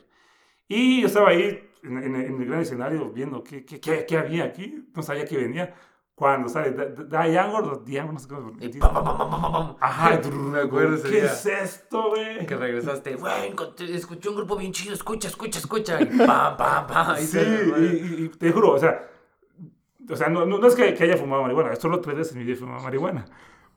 [0.69, 4.19] Y yo estaba ahí en, en- en el gran escenario viendo qué, qué, qué, qué
[4.19, 4.89] había aquí.
[4.95, 5.75] No sabía qué venía.
[6.19, 6.73] Cuando sale
[7.09, 9.77] Diangor, Diangor, no sé cómo.
[9.79, 12.45] Ajá, me acuerdo ¿Qué es esto, güey?
[12.45, 13.55] Que regresaste, güey,
[13.95, 15.97] escuché un grupo bien chido, escucha, escucha, escucha.
[15.99, 17.17] Pam, pam, pam.
[17.19, 19.09] Sí, y, te juro, o sea,
[20.11, 22.55] o sea no, no, es que, haya fumado marihuana, solo tres veces en mi vida
[22.55, 23.25] he fumado marihuana.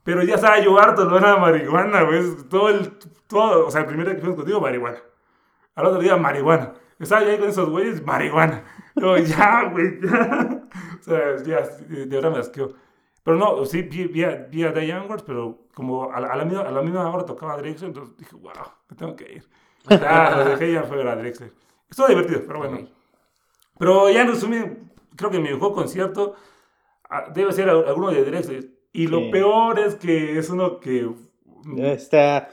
[0.04, 2.24] Pero ya estaba yo harto, no era marihuana, güey.
[2.50, 2.92] Todo el,
[3.28, 4.98] todo, o sea, el primer día que fuimos contigo, marihuana.
[5.76, 6.74] Al otro día, marihuana.
[7.02, 8.64] Estaba ahí con esos güeyes, marihuana.
[8.96, 10.62] Yo, ya, güey, ya.
[11.00, 12.74] O sea, ya, de verdad me asqueó.
[13.24, 16.36] Pero no, sí, vi, vi, a, vi a Young Ones, pero como a, la- a
[16.36, 18.52] la misma, a la misma hora tocaba Drexler, entonces dije, wow,
[18.90, 19.44] me tengo que ir.
[19.90, 21.52] Ya, lo dejé ya fue a Drexler.
[21.90, 22.88] Estuvo divertido, pero bueno.
[23.80, 26.36] Pero ya en resumen, creo que mi mejor concierto
[27.10, 28.70] ah, debe ser al- alguno de Drexler.
[28.94, 29.30] Y lo Sí.
[29.32, 31.10] peor es que es uno que...
[31.78, 32.50] Está...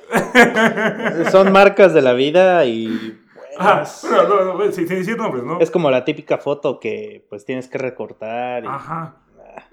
[1.30, 3.18] Son marcas de la vida y...
[3.58, 4.06] Ah, buenas.
[4.08, 5.60] bueno, no, no, sin, decir nombres, ¿no?
[5.60, 8.64] Es como la típica foto que pues tienes que recortar.
[8.64, 9.16] y- Ajá.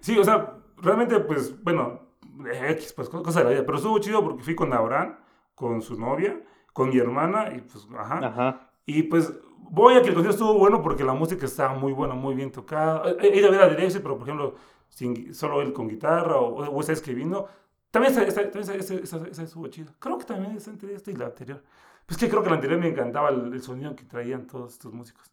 [0.02, 2.02] Sí, o sea, realmente, pues, bueno,
[2.70, 3.64] X, pues, co- cosa de la vida.
[3.66, 5.18] Pero estuvo chido porque fui con Abraham,
[5.54, 6.40] con su novia,
[6.74, 8.20] con mi hermana, y pues, ajá.
[8.26, 8.70] Ajá.
[8.86, 12.14] Y pues, voy a que el concierto estuvo bueno porque la música estaba muy buena,
[12.16, 13.04] muy bien tocada.
[13.22, 14.56] He he ido a ver a Drexler, pero por ejemplo,
[14.90, 17.48] sin, solo él con guitarra o, o está escribiendo.
[17.92, 18.42] También, esa,
[19.44, 19.92] estuvo chida.
[20.00, 21.64] Creo que también esa entre esta y la anterior.
[22.06, 24.94] Pues que creo que la anterior me encantaba el, el sonido que traían todos estos
[24.94, 25.32] músicos.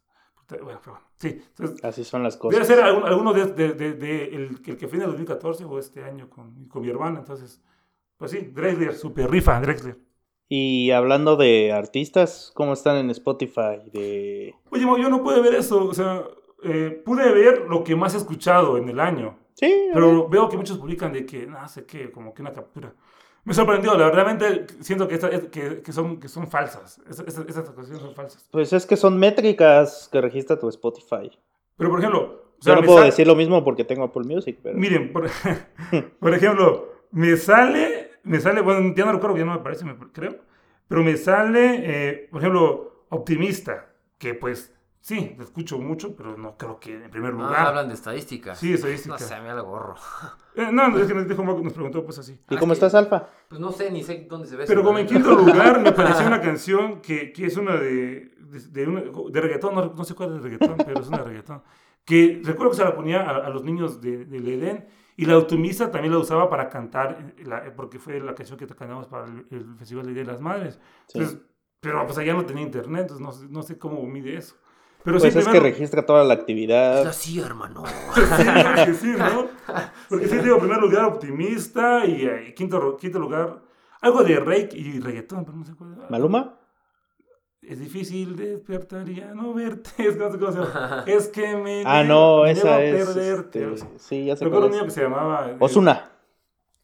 [0.49, 1.29] Bueno, pero bueno, sí.
[1.29, 2.67] Entonces, Así son las Debe cosas.
[2.67, 5.79] ser algún- alguno de, de- de- de el, el que fue en el 2014 o
[5.79, 7.19] este año con, con mi hermana.
[7.19, 7.61] Entonces,
[8.17, 9.97] pues sí, Drexler, super rifa, Drexler.
[10.49, 13.89] Y hablando de artistas, ¿cómo están en Spotify?
[13.91, 14.53] De...
[14.69, 15.85] Oye, yo no pude ver eso.
[15.85, 16.23] O sea,
[16.63, 19.37] eh, pude ver lo que más he escuchado en el año.
[19.53, 19.71] Sí.
[19.93, 22.93] Pero veo que muchos publican de que, no sé qué, como que una captura.
[23.45, 26.99] Me sorprendió, la verdad, siento que, esta- que, que son, que son falsas.
[27.09, 27.23] Esas
[27.73, 28.47] cuestiones son falsas.
[28.51, 31.29] pues es que son métricas que registra tu Spotify.
[31.75, 32.21] Pero, por ejemplo,
[32.57, 34.77] o Yo no puedo decir lo mismo porque tengo Apple Music, pero...
[34.77, 35.29] Miren, por,
[36.19, 39.97] por ejemplo, me sale, me sale, bueno, ya no recuerdo, ya no me parece, me,
[40.13, 40.37] creo,
[40.87, 44.72] pero me sale, eh, por ejemplo, Optimista, que pues
[45.03, 47.67] sí, lo escucho mucho, pero no creo que en primer Ah, lugar.
[47.67, 48.57] hablan de estadísticas.
[48.57, 49.13] Sí, estadística.
[49.15, 49.95] No sé, me da el gorro.
[50.55, 52.33] Eh, no, no, es que nos, dijo Marco, nos preguntó pues así.
[52.33, 53.27] ¿Y Ah, cómo que- estás, Alfa?
[53.49, 54.65] Pues no sé, ni sé dónde se ve.
[54.67, 58.59] Pero como en quinto lugar me pareció una canción que, que es una de, de,
[58.69, 61.23] de, una- de reggaetón, no, no sé cuál es de reggaetón, pero es una de
[61.23, 61.63] reggaetón.
[62.05, 64.85] Que recuerdo que se la ponía a, a los niños de- del Edén
[65.17, 68.67] y la automisa también la usaba para cantar, eh, la- porque fue la canción que
[68.67, 70.79] cantamos para el, el Festival de Día de las Madres.
[71.07, 71.17] Sí.
[71.17, 71.41] Entonces,
[71.79, 74.55] pero pues allá no tenía internet, entonces no, sé- no sé cómo mide eso.
[75.03, 77.07] Pero Pues sí, es que primero- registra toda la Es actividad.
[77.07, 77.83] así, hermano.
[78.15, 79.47] Sí, que sí, ¿no?
[80.09, 83.59] Porque sí, digo, primer lugar optimista y, eh, quinto, ro- quinto lugar
[84.01, 85.97] algo de reiki y reggaetón, pero no sé cuál.
[86.09, 86.57] ¿Maluma?
[87.61, 89.89] Es difícil despertar y ya no verte.
[90.07, 91.03] Es, que no sé cómo se llama.
[91.07, 91.83] es que me.
[91.85, 93.05] Ah, no, me esa es...
[93.05, 93.73] perderte.
[93.73, 93.99] este.
[93.99, 95.49] Sí, ya sé Recuerdo un niño que se llamaba.
[95.49, 96.09] eh, Osuna.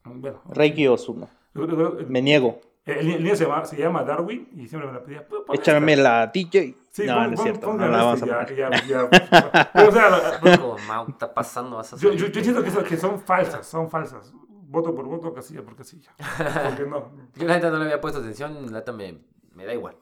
[0.06, 1.28] Bueno, Reiki Osuna.
[1.54, 2.60] recuerdo- Me niego.
[2.86, 5.28] El, el niño se llama, se llama Darwin y siempre me la pedía.
[5.28, 6.04] "Pon- pon Échame esta".
[6.04, 6.76] la DJ.
[7.02, 7.74] Sí, no, pon- no es pon- cierto.
[7.74, 8.56] No la vamos a este, poner.
[8.56, 9.70] ya, ya, ya.
[9.74, 10.40] Pero, o sea,
[10.88, 14.34] Mau, está pasando, a yo, yo, yo siento que, son- que son falsas, son falsas.
[14.72, 16.12] Voto por voto, casilla por casilla.
[16.18, 17.12] Porque no.
[17.36, 19.18] Yo la neta no le había puesto atención, la neta me,
[19.56, 19.96] me da igual.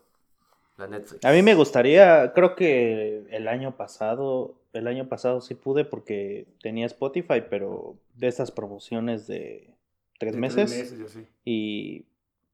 [0.75, 1.23] La Netflix.
[1.23, 6.47] A mí me gustaría, creo que el año pasado, el año pasado sí pude porque
[6.61, 9.73] tenía Spotify, pero de estas promociones de
[10.19, 10.69] tres De meses.
[10.69, 11.25] Tres meses, yo sí.
[11.45, 12.05] Y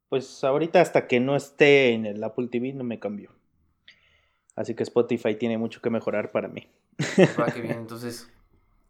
[0.09, 3.31] pues ahorita hasta que no esté en el Apple TV no me cambio.
[4.55, 6.69] Así que Spotify tiene mucho que mejorar para mí.
[7.39, 7.77] Va, qué bien.
[7.79, 8.31] Entonces,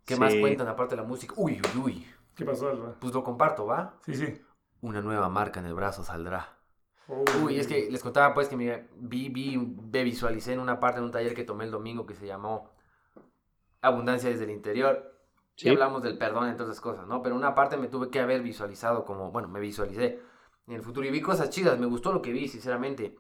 [0.06, 0.20] ¿qué Sí.
[0.20, 1.34] más cuentan aparte de la música?
[1.38, 2.08] Uy, uy, uy.
[2.36, 2.96] ¿Qué pasó, Alba?
[3.00, 3.96] Pues lo comparto, ¿va?
[4.06, 4.42] Sí, sí.
[4.82, 6.58] Una nueva marca en el brazo saldrá.
[7.08, 10.80] Oh, Uy, es que les contaba pues que me vi, vi, me visualicé en una
[10.80, 12.70] parte de un taller que tomé el domingo que se llamó
[13.82, 15.12] Abundancia desde el interior.
[15.56, 15.68] Sí.
[15.68, 17.22] Y hablamos del perdón y todas esas cosas, ¿no?
[17.22, 20.20] Pero una parte me tuve que haber visualizado como, bueno, me visualicé
[20.68, 23.16] en el futuro y vi cosas chidas, me gustó lo que vi, sinceramente.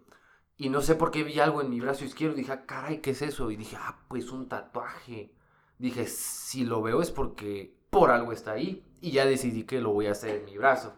[0.57, 2.99] Y no sé por qué vi algo en mi brazo izquierdo y dije, ah, caray,
[2.99, 3.49] ¿qué es eso?
[3.51, 5.33] Y dije, ah, pues un tatuaje.
[5.79, 8.85] Dije, si lo veo es porque por algo está ahí.
[9.01, 10.93] Y ya decidí que lo voy a hacer en mi brazo.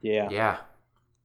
[0.00, 0.28] Yeah.
[0.30, 0.70] Ya.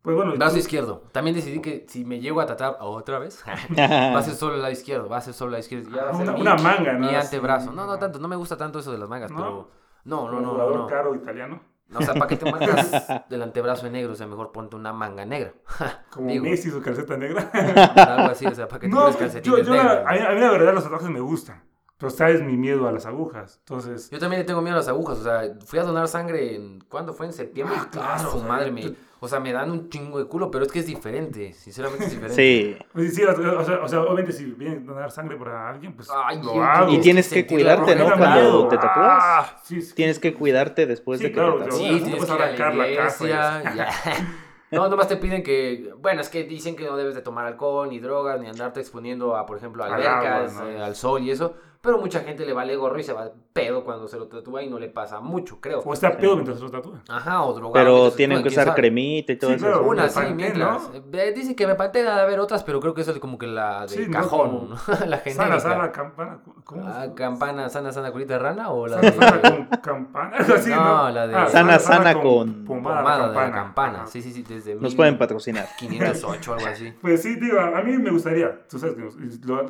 [0.01, 1.03] Pues bueno, Brazo izquierdo.
[1.11, 3.43] También decidí que si me llego a tatuar otra vez,
[3.77, 5.89] va a ser solo el lado izquierdo, va a ser solo el lado izquierdo.
[5.93, 7.07] Ya va a ser Una- mi, una manga, ¿no?
[7.07, 7.71] Mi antebrazo.
[7.73, 9.37] No, no tanto, no me gusta tanto eso de las mangas, ¿No?
[9.37, 9.71] pero...
[10.05, 10.87] No, no, un no, no, jugador no.
[10.87, 11.61] caro italiano.
[11.95, 12.91] O sea, ¿para qué te marcas
[13.29, 14.11] del antebrazo en negro?
[14.13, 15.53] O sea, mejor ponte una manga negra.
[16.11, 16.43] Como Digo.
[16.45, 17.49] Messi, su calceta negra.
[17.95, 20.03] Algo así, o sea, ¿para qué te no, pones yo, calcetines yo la- negros?
[20.07, 21.63] a, mí, a mí la verdad los tatuajes me gustan.
[21.99, 23.57] Pero sabes mi miedo a las agujas.
[23.59, 26.55] Entonces, Yo también le tengo miedo a las agujas, o sea, fui a donar sangre
[26.55, 26.79] en...
[26.87, 27.25] ¿Cuándo fue?
[27.25, 27.75] ¿En septiembre?
[27.77, 28.95] Ah, claro, su o sea, madre me...
[29.21, 32.11] O sea, me dan un chingo de culo, pero es que es diferente, sinceramente es
[32.11, 32.35] diferente.
[32.41, 32.77] Sí.
[32.93, 36.07] pues, sí, o sea, o sea, obviamente si vienen a donar sangre para alguien, pues
[36.09, 36.89] Ay, lo hago.
[36.93, 38.05] Y tienes que cuidarte, ¿no?
[38.15, 39.19] Cuando te tatúas.
[39.21, 39.93] Ah, sí, sí.
[39.93, 41.77] Tienes que cuidarte después Sí, de que claro, te tatúes.
[41.81, 43.89] Sí, tienes no que arrancar la casa ya.
[44.71, 47.89] No, nomás te piden que, bueno, es que dicen que no debes de tomar alcohol,
[47.89, 50.69] ni drogas, ni andarte exponiendo a, por ejemplo, a Al albercas, agua, ¿no?
[50.69, 51.55] eh, al sol y eso.
[51.81, 54.69] Pero mucha gente le vale gorro y se va pedo cuando se lo tatúa y
[54.69, 55.79] no le pasa mucho, creo.
[55.79, 57.01] O está pedo mientras se lo tatúa.
[57.07, 57.71] Ajá, o drogado.
[57.73, 58.75] Pero tienen que usar sabe.
[58.75, 59.65] cremita y todo Sí, eso.
[59.65, 59.83] claro.
[59.87, 60.89] Una, sí, mientras.
[61.13, 63.47] Eh, dicen que me panté a ver otras, pero creo que eso es como que
[63.47, 64.11] la de Sí, ¿no?
[64.11, 64.69] cajón,
[65.07, 65.31] la genérica.
[65.45, 66.39] Sana, sana, campana.
[66.65, 66.85] ¿Cómo?
[66.85, 69.17] Ah, campana, sana, sana, culita de rana o la Sana, de...
[69.17, 70.37] sana con campana.
[70.55, 70.83] Así, ¿no?
[70.83, 74.05] No, la de- Ah, Sana, sana con pomada, pomada de la campana.
[74.05, 75.65] Sí, sí, sí, desde Nos mil- pueden patrocinar.
[75.79, 76.91] 508 algo así.
[77.01, 79.09] Pues sí, digo, a mí me gustaría, tú sabes que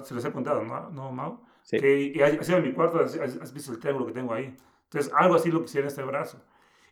[0.06, 1.40] se los he contado, ¿no, ¿No Mau?
[1.70, 1.78] Sí.
[1.80, 4.34] Que y has has ido a mi cuarto, has, has- visto el triángulo que tengo
[4.34, 4.56] ahí.
[4.86, 6.42] Entonces, algo así lo quisiera en este brazo.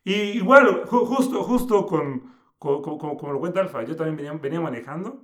[0.03, 4.15] Y igual, ju- justo, justo con, con- con- como, como lo cuenta Alfa, yo también
[4.17, 5.23] venía, venía manejando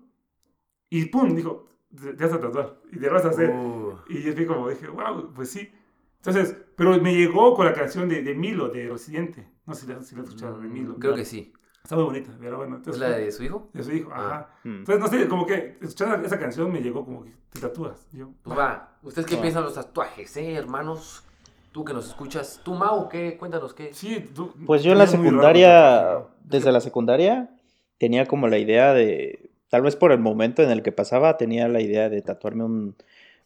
[0.89, 3.51] y pum, dijo, ya está tatuar y te vas a hacer.
[3.51, 5.71] Uh, Y yo fui como, dije, wow, pues sí.
[6.17, 9.47] Entonces, pero me llegó con la canción de, de Milo, de Residente.
[9.67, 10.97] No sé si la, si la has escuchado, de Milo.
[10.97, 11.53] Creo que sí.
[11.83, 12.81] Está muy bonita, pero bueno.
[12.87, 13.67] ¿Es la de su hijo?
[13.73, 14.25] de su hijo, Ah.
[14.25, 14.49] ajá.
[14.63, 14.69] Mm.
[14.79, 18.07] Entonces, no sé, como que escuchando esa canción me llegó como que te tatúas.
[18.13, 18.93] Yo, Pues va.
[19.03, 19.41] ¿Ustedes qué Va.
[19.41, 21.25] piensan los tatuajes, eh, hermanos?
[21.73, 22.61] Tú que nos escuchas.
[22.63, 23.35] ¿Tú, Mau, qué?
[23.37, 23.93] Cuéntanos qué.
[23.93, 27.49] sí, tú- Pues yo en la raro secundaria, desde la secundaria,
[27.97, 31.67] tenía como la idea de, tal vez por el momento en el que pasaba, tenía
[31.67, 32.95] la idea de tatuarme un,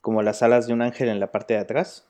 [0.02, 2.08] como las alas de un ángel en la parte de atrás.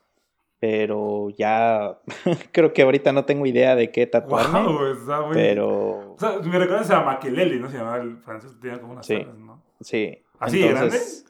[0.59, 1.99] Pero ya
[2.51, 4.59] creo que ahorita no tengo idea de qué tatuarme.
[4.59, 5.33] Wow, está muy...
[5.35, 7.69] Pero O sea, me recuerdas a Makelele, ¿no?
[7.69, 9.25] Se llamaba el francés, tenía como unas Sí.
[9.37, 9.61] ¿no?
[9.81, 10.23] sí.
[10.39, 11.23] ¿Así entonces-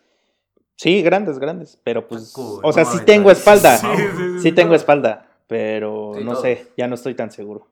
[0.76, 1.80] Sí, grandes, grandes.
[1.84, 3.78] Pero pues, Cool, o sea, no sí tengo espalda.
[3.78, 6.44] Sí, sí, sí, Sí sí, tengo espalda, pero Sí, no todos.
[6.44, 7.68] sé, ya no estoy tan seguro.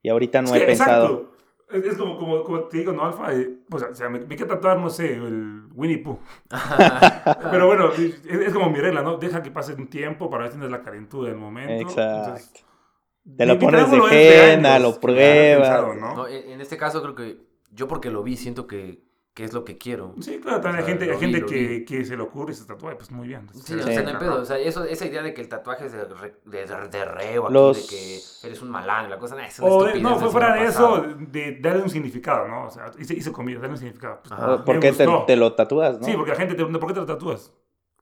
[0.00, 1.06] Y ahorita no Es he que, pensado.
[1.06, 1.35] Exacto.
[1.70, 3.32] Es, es como, como, como te digo, ¿no, Alfa?
[3.34, 6.18] Eh, o sea, o sea, me, me quiero tatuar, no sé, el Winnie Pooh.
[7.50, 9.16] Pero bueno, es, es como mi regla, ¿no?
[9.18, 11.88] Deja que pase un tiempo para ver si tienes la calentura del momento.
[11.88, 12.36] Exacto.
[12.36, 12.64] Entonces,
[13.36, 15.68] Te lo pones de henna, lo pruebas.
[15.68, 16.14] pensado, ¿no?
[16.14, 17.38] No, en, en este caso creo que
[17.72, 19.02] yo porque lo vi siento que,
[19.36, 20.14] que es lo que quiero.
[20.18, 22.54] Sí, claro, también O hay gente, hay gente lo que, que se le ocurre y
[22.54, 23.46] se tatúa, pues muy bien.
[23.52, 24.40] Sí, Se o sea, no hay pedo.
[24.40, 27.04] O sea, eso, esa idea de que el tatuaje es de, re- de, de, de
[27.04, 30.18] reo, Los- de que eres un malán, la cosa, es una O de- estupidez, no,
[30.18, 32.64] fue fuera de eso, de darle un significado, ¿no?
[32.66, 34.20] O sea, hice, hice comida, darle un significado.
[34.22, 34.56] Pues, Ajá.
[34.56, 36.06] me ¿Por qué te, lo tatúas, no?
[36.06, 37.52] Sí, porque la gente te pregunta, ¿por qué te lo tatúas?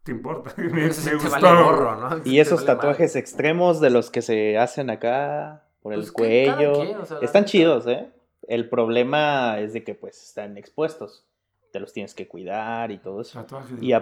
[0.04, 0.54] ¿Te importa?
[0.56, 1.30] me, me te gustó.
[1.30, 2.20] vale gorro, ¿no?
[2.24, 6.74] Y esos vale tatuajes extremos de los que se hacen acá por el Pues cuello,
[6.80, 8.08] quien, o sea, la están chidos, ¿eh?
[8.48, 11.26] El problema es de que pues están expuestos.
[11.72, 13.44] Te los tienes que cuidar y todo eso.
[13.80, 13.92] Y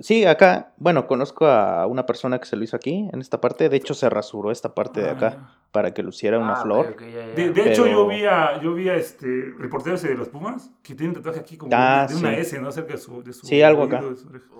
[0.00, 3.68] sí, acá, bueno, conozco a una persona que se lo hizo aquí, en esta parte.
[3.68, 5.56] De hecho, se rasuró esta parte de acá Ah.
[5.70, 6.86] para que luciera una Ah, flor.
[6.94, 7.26] ok, ya, ya.
[7.28, 9.26] De, de hecho, yo vi a, yo vi a este
[9.58, 12.36] reportero ese de los Pumas que tiene un tatuaje aquí como Ah, de, de una.
[12.36, 12.72] S, ¿no?
[12.72, 13.22] Cerca de su.
[13.22, 14.06] De su Sí, algo oído, acá.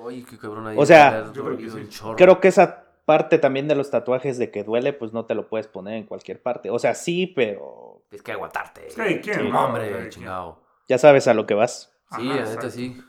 [0.04, 0.76] Oye, qué cabrón ahí.
[0.78, 1.76] O sea, yo creo que sí.
[1.76, 2.16] un chorro.
[2.16, 5.48] Creo que esa parte también de los tatuajes de que duele, pues no te lo
[5.48, 6.70] puedes poner en cualquier parte.
[6.70, 8.88] O sea, sí, pero Es que aguantarte.
[8.88, 9.64] Sí, ¿no?
[9.64, 10.62] hombre, chingado.
[10.86, 11.92] Ya sabes a lo que vas.
[12.16, 13.02] Sí, Ajá, la neta sí.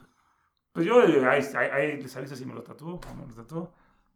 [0.71, 3.27] Pues yo, eh, ahí, ahí, ahí les avisa si me lo tatúo o no me
[3.27, 3.71] lo tatúo.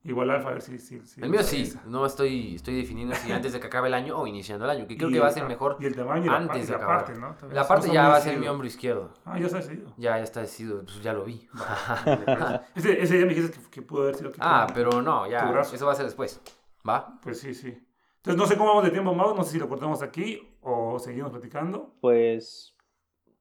[0.05, 0.77] Igual Alfa, a ver si...
[0.77, 3.93] si, si El mío sí, no estoy, estoy definiendo si antes de que acabe el
[3.95, 5.95] año o iniciando el año, que creo Y que va a ser mejor Y el
[5.95, 7.05] tamaño y la, antes parte, de la acabar.
[7.05, 7.53] parte, ¿no?
[7.53, 9.09] La parte ya va a ser mi hombro izquierdo.
[9.25, 9.93] Ah, ya está decidido.
[9.97, 11.47] Ya, ya está decidido, pues ya lo vi.
[12.75, 14.31] Ese, ese día me dijiste que, que pudo haber sido...
[14.31, 16.39] que- ah, pero no, ya, eso va a ser después.
[16.87, 17.19] ¿Va?
[17.21, 17.69] Pues sí, sí.
[18.17, 19.35] Entonces no sé cómo vamos de tiempo, Mau.
[19.35, 21.95] No sé si lo cortamos aquí o seguimos platicando.
[22.01, 22.75] Pues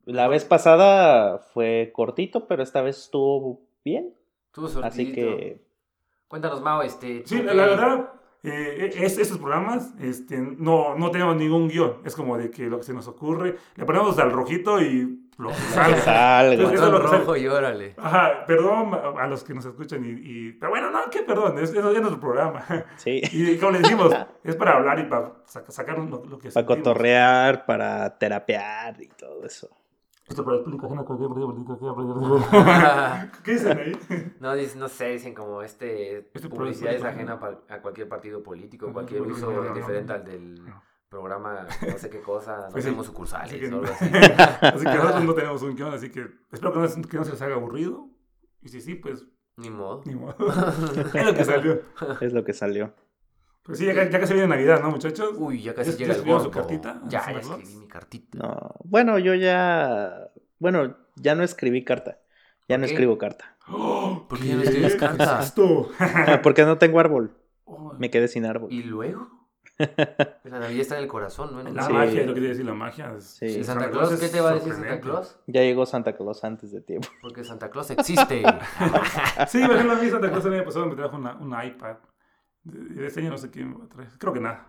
[0.05, 4.15] la vez pasada fue cortito, pero esta vez estuvo bien.
[4.53, 4.89] Tuvo suerte.
[4.89, 5.63] Así que
[6.29, 7.23] Cuéntanos, Mao, este...
[7.27, 8.09] Sí, la, la verdad,
[8.43, 11.99] eh, es, estos programas este, no, no tenemos ningún guion.
[12.05, 15.49] Es como de que lo que se nos ocurre, le ponemos al rojito y lo
[15.49, 15.99] que que salga.
[16.01, 16.53] salga.
[16.55, 17.95] Entonces, eso es Botón lo que rojo y órale.
[17.99, 20.09] Ajá, perdón a a los que nos escuchan y...
[20.09, 22.65] y- pero bueno, no, qué perdón, es, es, es nuestro programa.
[22.97, 23.21] Sí.
[23.33, 24.13] Y como le decimos,
[24.45, 26.77] es para hablar y para saca- sacar lo, lo que Para sentimos.
[26.79, 29.69] cotorrear, para terapear y todo eso.
[30.27, 33.93] Esto para explicación a cualquier político que haya- ¿Qué dicen ahí?
[34.41, 38.91] No, no sé, dicen como este, Este publicidad es ajena pa- a cualquier partido político,
[38.93, 40.19] cualquier uso no, no, diferente no.
[40.19, 40.83] al del No.
[41.11, 42.89] programa, no sé qué cosa, no Pues sí.
[42.89, 44.05] tenemos sucursales Así que, o algo así.
[44.63, 47.31] así que nosotros no tenemos un guion, así que espero que no, que no se
[47.33, 48.09] les haga aburrido.
[48.63, 49.27] Y si sí, pues
[49.59, 50.01] Ni modo.
[50.07, 50.35] ni modo.
[51.13, 51.83] es lo que salió.
[52.23, 52.95] Es lo que salió.
[53.65, 55.31] Pues sí, ya, ya casi viene Navidad, ¿no, muchachos?
[55.39, 57.01] Uy, ya casi ¿Ya- llega ya el su cartita?
[57.09, 58.39] Ya, ¿Santa ya escribí mi cartita.
[58.39, 58.75] No.
[58.85, 60.29] Bueno, yo ya.
[60.59, 62.19] Bueno, ya no escribí carta.
[62.69, 62.95] Ya no ¿Por qué?
[62.95, 63.57] escribo carta.
[63.69, 64.27] ¡Oh!
[64.29, 65.39] ¿Por qué ya no escribes carta?
[65.41, 65.89] es esto?
[66.43, 67.37] Porque no tengo árbol.
[67.65, 68.71] Oh, Me quedé sin árbol.
[68.73, 69.29] ¿Y luego?
[70.45, 71.61] La Navidad está en el corazón, ¿no?
[71.61, 71.93] En el La Sí.
[71.93, 73.13] magia, es lo que quiere decir la magia.
[73.17, 73.47] es- Sí.
[73.47, 74.15] ¿Y Santa Claus?
[74.21, 75.01] ¿Qué te va a decir Santa.
[75.01, 75.37] Claus?
[75.47, 77.09] Ya llegó Santa Claus antes de tiempo.
[77.23, 78.43] Porque Santa Claus existe.
[79.49, 81.97] Sí, por ejemplo, a mí Santa Claus el año pasado me trajo una, una iPad.
[82.65, 84.09] De, de año no sé quién me va a traer.
[84.19, 84.67] Creo que nada.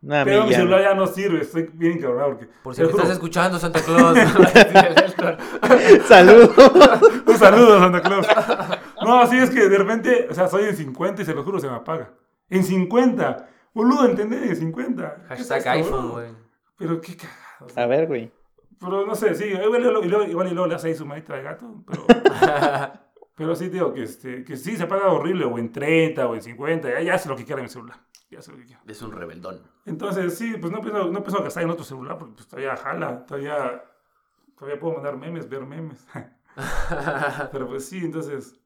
[0.00, 2.48] Nah, Pero mi celular ya no sirve, estoy bien encabronado porque...
[2.64, 4.18] Por si me estás escuchando, Santa Claus.
[6.08, 6.50] Saludos.
[7.24, 8.26] Un saludo, Santa Claus.
[9.04, 11.60] No, sí, es que de repente, o sea, soy en 50 y se lo juro,
[11.60, 12.10] se me apaga.
[12.50, 13.48] En 50.
[13.74, 14.50] Boludo, ¿entendés?
[14.50, 15.14] En 50.
[15.28, 16.28] ¿Qué es Hashtag esto, iPhone, güey.
[16.76, 17.66] Pero qué cagado.
[17.66, 17.84] o sea.
[17.84, 18.32] A ver, güey.
[18.80, 20.94] Pero no sé, sí, igual, y luego- y luego- igual y luego le hace ahí
[20.96, 22.04] su manita de gato, pero...
[23.34, 26.42] pero sí, digo, que, este, que sí se apaga horrible, o en 30, o en
[26.42, 27.98] 50, ya, ya hace lo que quiera mi celular.
[28.30, 28.82] Ya hace lo que quiera.
[28.86, 29.62] Es un rebeldón.
[29.84, 33.24] Entonces, sí, pues no pienso, no pienso gastar en otro celular, porque pues todavía jala,
[33.26, 33.84] todavía,
[34.58, 36.06] todavía puedo mandar memes, ver memes.
[37.52, 38.58] Pero pues sí, entonces.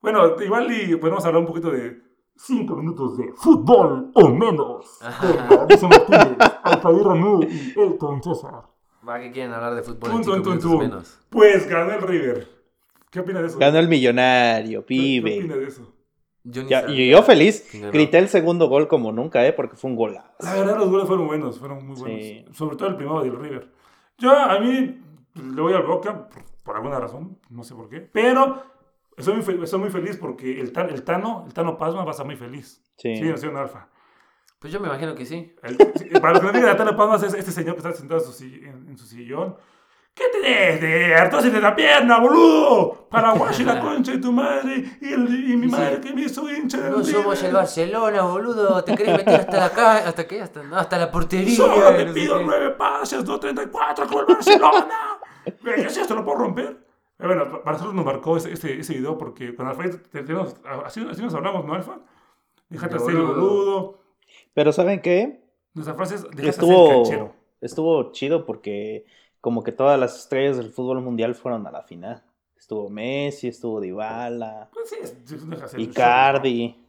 [0.00, 2.02] Bueno, igual y podemos hablar un poquito de
[2.36, 4.98] 5 minutos de fútbol o menos.
[5.80, 8.64] Con Martínez, Alfadir Ramú y Elton César.
[9.06, 11.18] Va, que quieren hablar de fútbol en cinco minutos menos.
[11.30, 12.59] Pues ganó el River.
[13.10, 13.58] ¿Qué opinas de eso?
[13.58, 15.38] Ganó el millonario, ¿Qué- ¿Qué pibe.
[15.38, 15.94] opinas de eso?
[16.44, 17.68] Yo ni Ya, sabía y yo feliz.
[17.74, 17.92] ganó.
[17.92, 19.52] Grité el segundo gol como nunca, ¿eh?
[19.52, 20.30] Porque fue un golazo.
[20.40, 22.20] La verdad, los goles fueron buenos, fueron muy buenos.
[22.22, 22.44] Sí.
[22.52, 23.70] Sobre todo el primero del River.
[24.16, 25.02] Yo, a mí,
[25.34, 28.00] le voy al Boca por, por alguna razón, no sé por qué.
[28.00, 28.62] Pero
[29.16, 32.08] estoy muy, fe- estoy muy feliz porque el, Tan- el Tano, el Tano Pasma va
[32.08, 32.82] a estar muy feliz.
[32.96, 33.16] Sí.
[33.16, 33.88] Sí, nació en Alfa.
[34.58, 35.54] Pues yo me imagino que sí.
[35.62, 35.76] El-
[36.20, 38.26] para los que no digan, el Tano Pasma es este señor que está sentado en
[38.26, 39.56] su, si- en, en su sillón.
[40.14, 43.08] ¿Qué tenés de artrosis de la pierna, boludo?
[43.10, 45.72] Paraguayo y la concha de tu madre y, el- y mi Sí.
[45.72, 48.84] madre que me hizo hincha del No somos el Barcelona, boludo.
[48.84, 51.56] Te querés meter hasta la ca- hasta qué, hasta, no, hasta la portería.
[51.56, 54.88] Solo te no pido nueve pases, 2.34 con el Barcelona.
[55.64, 56.14] ¿Qué es esto?
[56.14, 56.86] ¿Lo puedo romper?
[57.18, 60.54] Eh, Bueno, pa- para nosotros nos marcó ese, ese, ese video porque con te- tenemos-
[60.84, 61.98] así, así nos hablamos, ¿no, Alfa?
[62.68, 63.40] Déjate De hacer el boludo.
[63.42, 64.00] boludo.
[64.54, 65.40] Pero ¿saben qué?
[65.74, 67.32] Nuestra frase es, déjate hacer el canchero.
[67.60, 69.04] Estuvo, estuvo chido porque
[69.40, 72.22] como que todas las estrellas del fútbol mundial fueron a la final.
[72.56, 76.68] Estuvo Messi, estuvo Dybala, Pues sí, Icardi.
[76.68, 76.80] ¿no?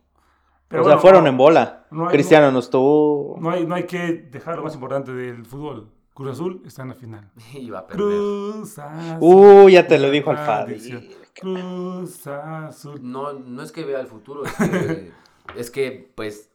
[0.68, 1.86] Pero o sea, fueron no- en bola.
[1.92, 3.38] no hay- Cristiano no estuvo.
[3.40, 5.90] No hay, no hay que dejar lo más importante del fútbol.
[6.14, 7.32] Cruz Azul está en la final.
[7.54, 8.06] Y va a perder.
[8.06, 9.18] Cruz Azul.
[9.22, 10.66] Uh, ya te lo dijo Alfadi.
[10.78, 11.04] Tradición.
[11.40, 13.00] Cruz Azul.
[13.02, 15.12] No, no es que vea el futuro, es que,
[15.56, 16.51] es que pues.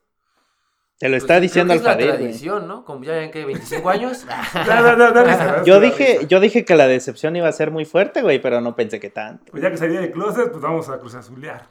[0.98, 2.06] Te lo pues, está creo diciendo es la Alfadi.
[2.08, 2.18] güey.
[2.18, 2.84] tradición, ¿no?
[2.84, 4.26] Como ya ven que 25 años.
[4.26, 8.22] Da, da risa, Yo dije, yo dije que la decepción iba a ser muy fuerte,
[8.22, 9.50] güey, pero no pensé que tanto.
[9.50, 11.66] Pues ya que salí del closet, pues vamos a Cruz Azulear.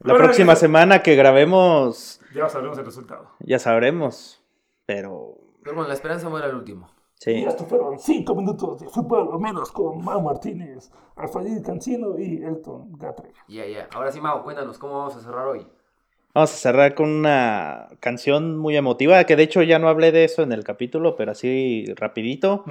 [0.00, 3.30] La próxima semana que grabemos Ya sabremos el resultado.
[3.40, 4.42] ya sabremos.
[4.86, 6.90] Pero Pero bueno, la esperanza muere al último.
[7.14, 7.30] sí.
[7.30, 12.42] Y estos fueron 5 minutos de fútbol o menos con Mau Martínez, Alfadín Cancino y
[12.42, 13.30] Elton Gatre.
[13.48, 13.88] Ya, ya.
[13.94, 15.66] Ahora sí, Mau, cuéntanos cómo vamos a cerrar hoy.
[16.34, 20.24] Vamos a cerrar con una canción muy emotiva, que de hecho ya no hablé de
[20.24, 22.64] eso en el capítulo, pero así rapidito.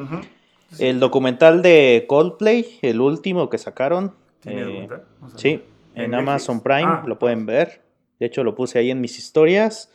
[0.79, 4.13] El documental de Coldplay, el último que sacaron.
[4.41, 5.03] ¿Tiene eh, documental?
[5.21, 5.39] No sabía.
[5.41, 5.61] sí,
[5.95, 6.13] ¿En?
[6.13, 7.03] Amazon Prime, Ah.
[7.07, 7.81] lo pueden ver.
[8.19, 9.91] De hecho, lo puse ahí en mis historias.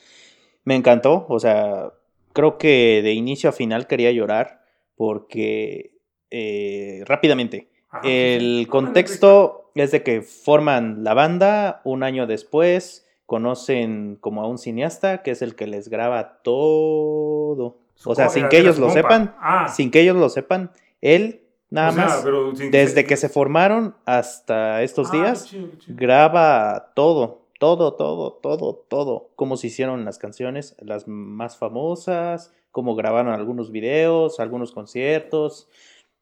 [0.64, 1.92] Me encantó, o sea,
[2.32, 4.62] creo que de inicio a final quería llorar
[4.96, 5.92] porque
[6.30, 7.68] eh, rápidamente.
[7.90, 8.66] Ajá, sí, El sí.
[8.66, 15.22] contexto es de que forman la banda, un año después conocen como a un cineasta
[15.22, 17.76] que es el que les graba todo.
[17.95, 19.03] Su O sea, sin que ellos lo compa.
[19.03, 20.70] sepan, Ah, sin que ellos lo sepan,
[21.03, 25.45] él nada o sea, más, pero desde que se formaron hasta estos Ah, qué días,
[25.47, 25.97] chido, qué chido.
[26.01, 29.29] graba todo, todo, todo, todo, todo.
[29.37, 35.68] Cómo se hicieron las canciones, las más famosas, cómo grabaron algunos videos, algunos conciertos.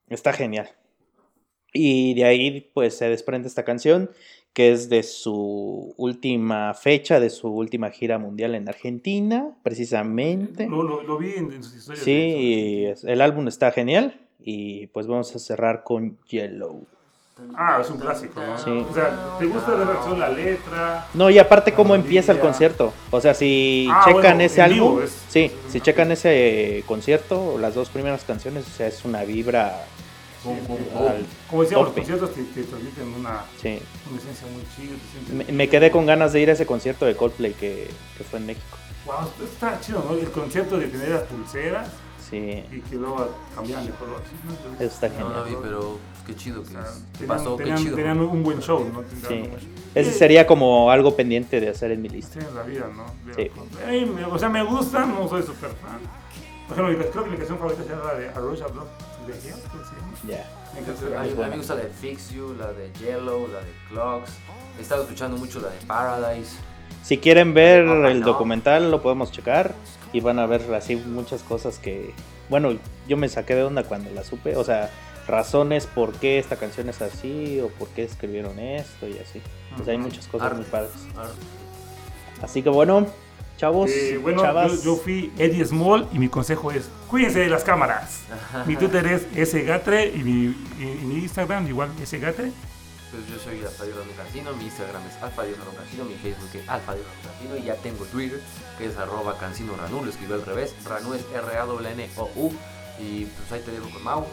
[0.09, 0.71] Está genial.
[1.73, 4.11] Y de ahí pues se desprende esta canción
[4.57, 10.67] que es de su última fecha, de su última gira mundial en Argentina, precisamente.
[10.67, 12.03] Lo, lo, lo vi en, en sus historias.
[12.03, 16.87] Sí, el álbum está genial y pues vamos a cerrar con Yellow.
[17.55, 18.57] Ah, es un clásico, ¿no?
[18.57, 18.83] Sí.
[18.91, 21.07] O sea, ¿te gusta de reacción la letra?
[21.13, 22.95] No, y aparte cómo La empieza el concierto.
[23.11, 27.75] O sea, si Ah, checan bueno, ese álbum, es- sí, si checan ese concierto, las
[27.75, 29.85] dos primeras canciones, o sea, es una vibra
[30.66, 30.78] Pum.
[30.99, 33.78] al- Como decíamos, los conciertos te, te transmiten una, sí.
[34.11, 35.44] una esencia muy chida.
[35.47, 38.38] Me, me quedé con ganas de ir a ese concierto de Coldplay que, que fue
[38.38, 38.76] en México.
[39.05, 40.16] Wow, está chido, ¿no?
[40.16, 41.88] El concierto de tener las pulseras
[42.28, 42.36] Sí,
[42.72, 44.20] y que luego cambiaban de color.
[44.28, 44.34] ¿sí?
[44.68, 44.74] ¿no?
[44.84, 45.49] Eso está No lo genial.
[45.62, 46.88] vi, pero qué chido o que sea, es.
[47.12, 47.57] ¿Qué tenían, pasó?
[47.57, 47.94] Qué tenían- chido.
[47.97, 49.05] tenían un buen show, ¿no?
[49.28, 49.44] Sí.
[49.94, 52.40] Ese sería como algo pendiente de hacer en mi lista.
[52.40, 53.05] sí, en la vida, ¿no?
[53.36, 53.49] Sí.
[53.86, 56.01] A mí me- o sea, me gustan, no soy súper fan.
[56.66, 58.86] Por ejemplo, mi- creo que mi canción favorita es la de Arusha Blood
[59.27, 60.18] de Hell, creo que se llama.
[60.29, 60.45] Ya.
[60.70, 61.45] A mí, a canción.
[61.45, 64.31] mí me gusta la de Fix You, la de Yellow, la de Clocks.
[64.79, 66.57] He estado escuchando mucho la de Paradise.
[67.03, 68.27] Si quieren ver el no.
[68.27, 69.74] documental, lo podemos checar
[70.12, 72.12] y van a ver así muchas cosas que,
[72.49, 74.91] bueno, yo me saqué de onda cuando la supe, o sea,
[75.29, 79.41] razones por qué esta canción es así o por qué escribieron esto y así.
[79.85, 80.57] Sea, hay muchas cosas Arte.
[80.62, 80.93] muy padres.
[81.16, 81.33] Arte.
[82.43, 83.07] Así que bueno,
[83.57, 87.49] chavos, Eh, bueno, chavas, yo, yo fui Eddie Small y mi consejo es cuídense de
[87.49, 88.21] las cámaras.
[88.67, 90.45] Mi Twitter es sgatre y mi,
[90.79, 92.53] y- y mi Instagram igual sgatre.
[93.11, 97.57] Pues yo soy Alfadio Casino, mi Instagram es Alfadio Casino, mi Facebook es Alfadio Casino
[97.57, 98.41] y ya tengo Twitter
[98.77, 102.53] que es arroba Cancino Ranú, lo escribió al revés, Ranú es R-A-N-O-U
[102.99, 104.27] y pues ahí te dejo con Mau.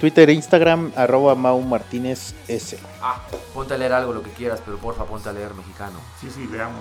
[0.00, 2.78] Twitter, Instagram, arroba Mau Martínez S.
[3.02, 3.20] Ah,
[3.52, 6.46] ponte a leer algo, lo que quieras, pero porfa ponte a leer mexicano, Sí, sí,
[6.52, 6.80] leamos.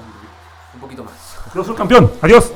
[0.78, 1.13] Un poquito más.
[1.53, 2.11] Yo soy campeón.
[2.21, 2.51] Adiós.